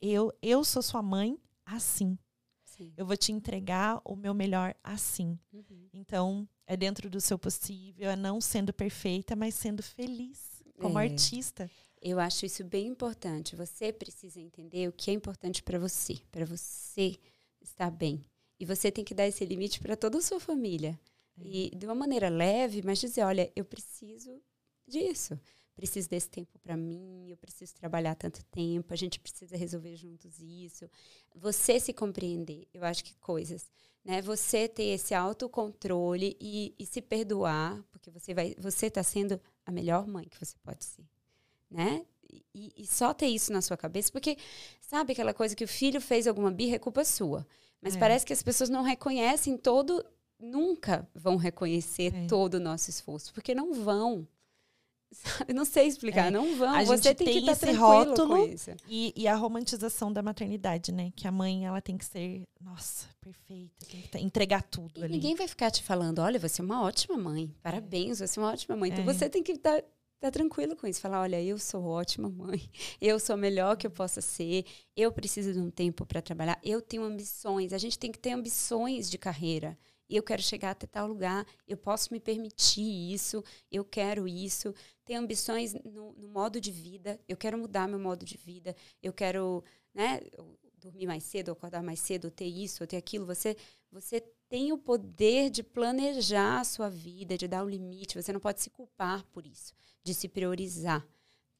[0.00, 2.18] eu, eu sou sua mãe assim.
[2.64, 2.92] Sim.
[2.96, 5.38] Eu vou te entregar o meu melhor assim.
[5.52, 5.88] Uhum.
[5.92, 11.04] Então, é dentro do seu possível, é não sendo perfeita, mas sendo feliz como é.
[11.04, 11.70] artista.
[12.00, 13.54] Eu acho isso bem importante.
[13.54, 17.16] Você precisa entender o que é importante para você, para você
[17.60, 18.24] estar bem.
[18.58, 20.98] E você tem que dar esse limite para toda a sua família.
[21.44, 24.40] E de uma maneira leve, mas dizer, olha, eu preciso
[24.86, 25.38] disso.
[25.74, 30.38] Preciso desse tempo para mim, eu preciso trabalhar tanto tempo, a gente precisa resolver juntos
[30.38, 30.88] isso.
[31.34, 33.70] Você se compreender, eu acho que coisas,
[34.04, 34.20] né?
[34.20, 39.72] Você ter esse autocontrole e, e se perdoar, porque você vai, você está sendo a
[39.72, 41.06] melhor mãe que você pode ser,
[41.70, 42.04] né?
[42.54, 44.38] E, e, só ter isso na sua cabeça, porque
[44.80, 47.46] sabe aquela coisa que o filho fez alguma birra é culpa sua.
[47.80, 47.98] Mas é.
[47.98, 50.02] parece que as pessoas não reconhecem todo
[50.42, 52.26] nunca vão reconhecer é.
[52.26, 54.26] todo o nosso esforço, porque não vão.
[55.12, 55.52] Sabe?
[55.52, 56.30] Não sei explicar, é.
[56.30, 56.74] não vão.
[56.74, 58.48] A Você tem, tem que estar esse rótulo
[58.88, 61.12] e, e, a romantização da maternidade, né?
[61.14, 65.12] Que a mãe ela tem que ser, nossa, perfeita, tem que entregar tudo e ali.
[65.12, 68.52] Ninguém vai ficar te falando, olha, você é uma ótima mãe, parabéns, você é uma
[68.52, 68.90] ótima mãe.
[68.90, 69.12] Então é.
[69.12, 69.82] você tem que estar
[70.18, 71.00] tá tranquilo com isso.
[71.00, 72.62] Falar, olha, eu sou ótima mãe,
[72.98, 74.64] eu sou melhor que eu possa ser,
[74.96, 77.74] eu preciso de um tempo para trabalhar, eu tenho ambições.
[77.74, 79.76] A gente tem que ter ambições de carreira
[80.16, 84.74] eu quero chegar até tal lugar, eu posso me permitir isso, eu quero isso.
[85.04, 89.12] Ter ambições no, no modo de vida, eu quero mudar meu modo de vida, eu
[89.12, 89.64] quero
[89.94, 90.20] né,
[90.78, 93.26] dormir mais cedo, acordar mais cedo, ter isso, ter aquilo.
[93.26, 93.56] Você,
[93.90, 98.32] você tem o poder de planejar a sua vida, de dar o um limite, você
[98.32, 99.74] não pode se culpar por isso,
[100.04, 101.06] de se priorizar.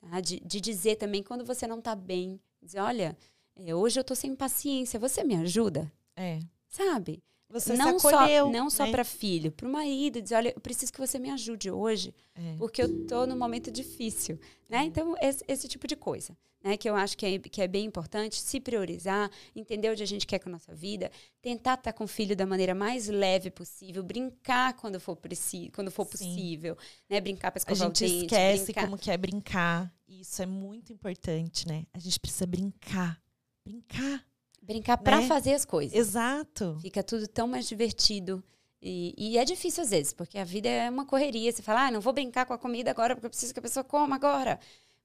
[0.01, 0.21] Tá?
[0.21, 3.19] De, de dizer também quando você não está bem, Dizer, olha,
[3.57, 5.93] é, hoje eu tô sem paciência, você me ajuda?
[6.15, 6.39] É.
[6.69, 7.23] Sabe?
[7.53, 8.91] Você não acolheu, só não só né?
[8.91, 12.57] para filho, para o marido, dizer, olha, eu preciso que você me ajude hoje, É.
[12.59, 14.39] porque eu tô num momento difícil,
[14.69, 14.85] né?
[14.85, 16.77] Então esse, esse tipo de coisa, né?
[16.77, 20.27] Que eu acho que é, que é bem importante se priorizar, entender onde a gente
[20.27, 21.11] quer com a nossa vida,
[21.43, 25.91] tentar estar com o filho da maneira mais leve possível, brincar quando for preciso, quando
[25.91, 26.11] for Sim.
[26.11, 26.77] possível,
[27.11, 27.21] né?
[27.21, 28.85] Brincar para A escovar gente o dente, esquece brincar.
[28.85, 29.93] como que é brincar.
[30.09, 31.85] Isso é muito importante, né?
[31.93, 33.21] A gente precisa brincar.
[33.65, 34.25] Brincar.
[34.63, 35.27] Brincar para né?
[35.27, 35.97] fazer as coisas.
[35.97, 36.79] Exato.
[36.81, 38.43] Fica tudo tão mais divertido.
[38.81, 41.53] E, e é difícil às vezes, porque a vida é uma correria.
[41.53, 43.63] Você fala, ah, não vou brincar com a comida agora, porque eu preciso que a
[43.63, 44.59] pessoa coma agora.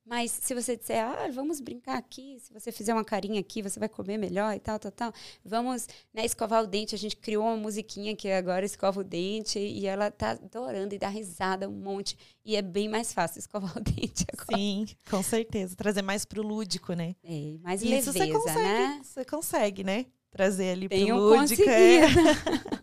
[0.09, 3.77] Mas se você disser, ah, vamos brincar aqui, se você fizer uma carinha aqui, você
[3.77, 5.13] vai comer melhor e tal, tal, tal.
[5.43, 6.95] Vamos né, escovar o dente.
[6.95, 10.97] A gente criou uma musiquinha que agora escova o dente e ela tá adorando e
[10.97, 12.17] dá risada um monte.
[12.45, 14.57] E é bem mais fácil escovar o dente agora.
[14.57, 15.75] Sim, com certeza.
[15.75, 17.13] Trazer mais pro lúdico, né?
[17.21, 19.01] É, mais E isso leveza, você consegue, né?
[19.03, 20.05] você consegue, né?
[20.31, 21.69] Trazer ali pro Tenho lúdico.
[21.69, 21.99] é.
[22.01, 22.29] conseguido.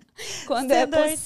[0.46, 1.18] Quando é Sendo artista,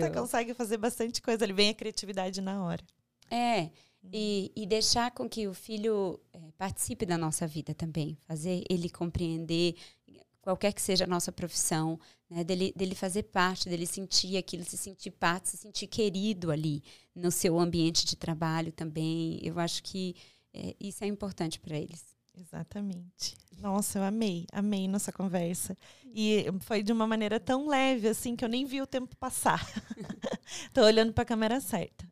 [0.00, 0.12] possível.
[0.12, 1.52] consegue fazer bastante coisa ali.
[1.54, 2.82] Vem a criatividade na hora.
[3.30, 3.70] É,
[4.12, 8.88] e, e deixar com que o filho eh, participe da nossa vida também, fazer ele
[8.88, 9.74] compreender
[10.46, 11.98] qualquer que seja a nossa profissão,
[12.30, 16.84] né, dele, dele fazer parte, dele sentir aquilo, se sentir parte, se sentir querido ali
[17.12, 19.40] no seu ambiente de trabalho também.
[19.42, 20.14] Eu acho que
[20.54, 22.16] eh, isso é importante para eles.
[22.38, 23.34] Exatamente.
[23.58, 25.76] Nossa, eu amei, amei nossa conversa.
[26.14, 29.66] E foi de uma maneira tão leve, assim, que eu nem vi o tempo passar.
[30.72, 32.06] Tô olhando para a câmera certa.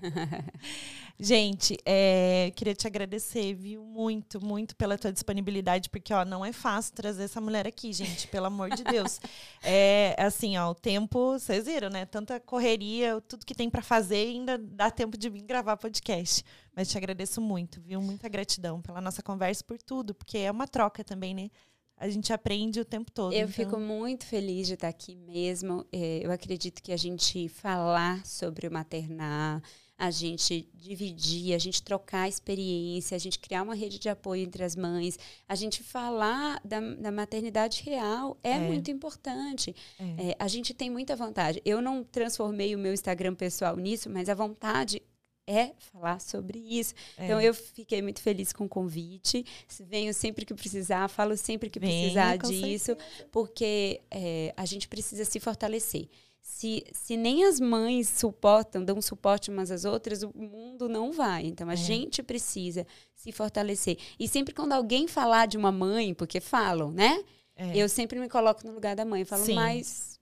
[1.18, 3.82] Gente, é, queria te agradecer, viu?
[3.82, 8.28] Muito, muito pela tua disponibilidade, porque, ó, não é fácil trazer essa mulher aqui, gente,
[8.28, 9.20] pelo amor de Deus.
[9.68, 12.06] É, assim, ó, o tempo, vocês viram, né?
[12.06, 16.44] Tanta correria, tudo que tem para fazer, ainda dá tempo de vir gravar podcast.
[16.74, 18.00] Mas te agradeço muito, viu?
[18.00, 21.50] Muita gratidão pela nossa conversa, por tudo, porque é uma troca também, né?
[21.96, 23.32] A gente aprende o tempo todo.
[23.32, 25.84] Eu então- fico muito feliz de estar aqui mesmo.
[25.90, 29.60] Eh, Eu acredito que a gente falar sobre o maternar,
[29.98, 34.62] a gente dividir, a gente trocar experiência, a gente criar uma rede de apoio entre
[34.62, 35.18] as mães,
[35.48, 38.58] a gente falar da, da maternidade real é, É.
[38.58, 39.74] muito importante.
[39.98, 40.30] É.
[40.30, 41.62] Eh, a gente tem muita vontade.
[41.64, 45.00] Eu não transformei o meu Instagram pessoal nisso, mas a vontade
[45.48, 46.92] é falar sobre isso.
[47.16, 47.24] É.
[47.24, 49.44] Então eu fiquei muito feliz com o convite.
[49.80, 52.96] Venho sempre que precisar, falo sempre que precisar disso,
[53.30, 56.08] porque é, a gente precisa se fortalecer.
[56.48, 61.44] Se, se nem as mães suportam, dão suporte umas às outras, o mundo não vai.
[61.44, 61.76] Então a É.
[61.76, 63.98] gente precisa se fortalecer.
[64.18, 67.22] E sempre quando alguém falar de uma mãe, porque falam, né?
[67.56, 67.76] É.
[67.76, 69.24] Eu sempre me coloco no lugar da mãe.
[69.24, 69.54] Falo, Sim.
[69.54, 70.20] mas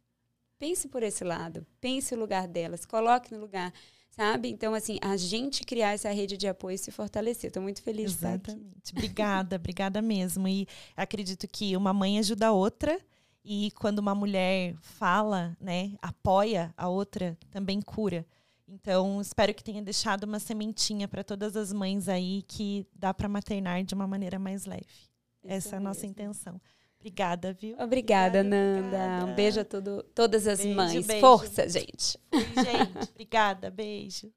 [0.58, 1.64] pense por esse lado.
[1.80, 2.76] Pense no lugar dela.
[2.76, 3.72] Se coloque no lugar.
[4.10, 4.48] Sabe?
[4.48, 7.48] Então, assim, a gente criar essa rede de apoio e se fortalecer.
[7.48, 8.50] Estou muito feliz de estar aqui.
[8.50, 8.92] Exatamente.
[8.92, 10.48] Obrigada, obrigada mesmo.
[10.48, 12.98] E acredito que uma mãe ajuda a outra.
[13.44, 18.24] E quando uma mulher fala, né, apoia a outra, também cura.
[18.66, 23.28] Então, espero que tenha deixado uma sementinha para todas as mães aí que dá para
[23.28, 24.86] maternar de uma maneira mais leve.
[25.44, 26.12] Essa é a nossa mesmo.
[26.12, 26.60] intenção.
[26.98, 27.76] Obrigada, viu?
[27.78, 28.78] Obrigada, Obrigada, Nanda.
[28.86, 29.24] obrigada.
[29.26, 31.06] Um beijo a todo, todas as Beijo, mães.
[31.06, 31.20] beijo.
[31.20, 32.18] Força, gente.
[32.30, 33.10] Fui, gente.
[33.12, 34.32] Obrigada, beijo.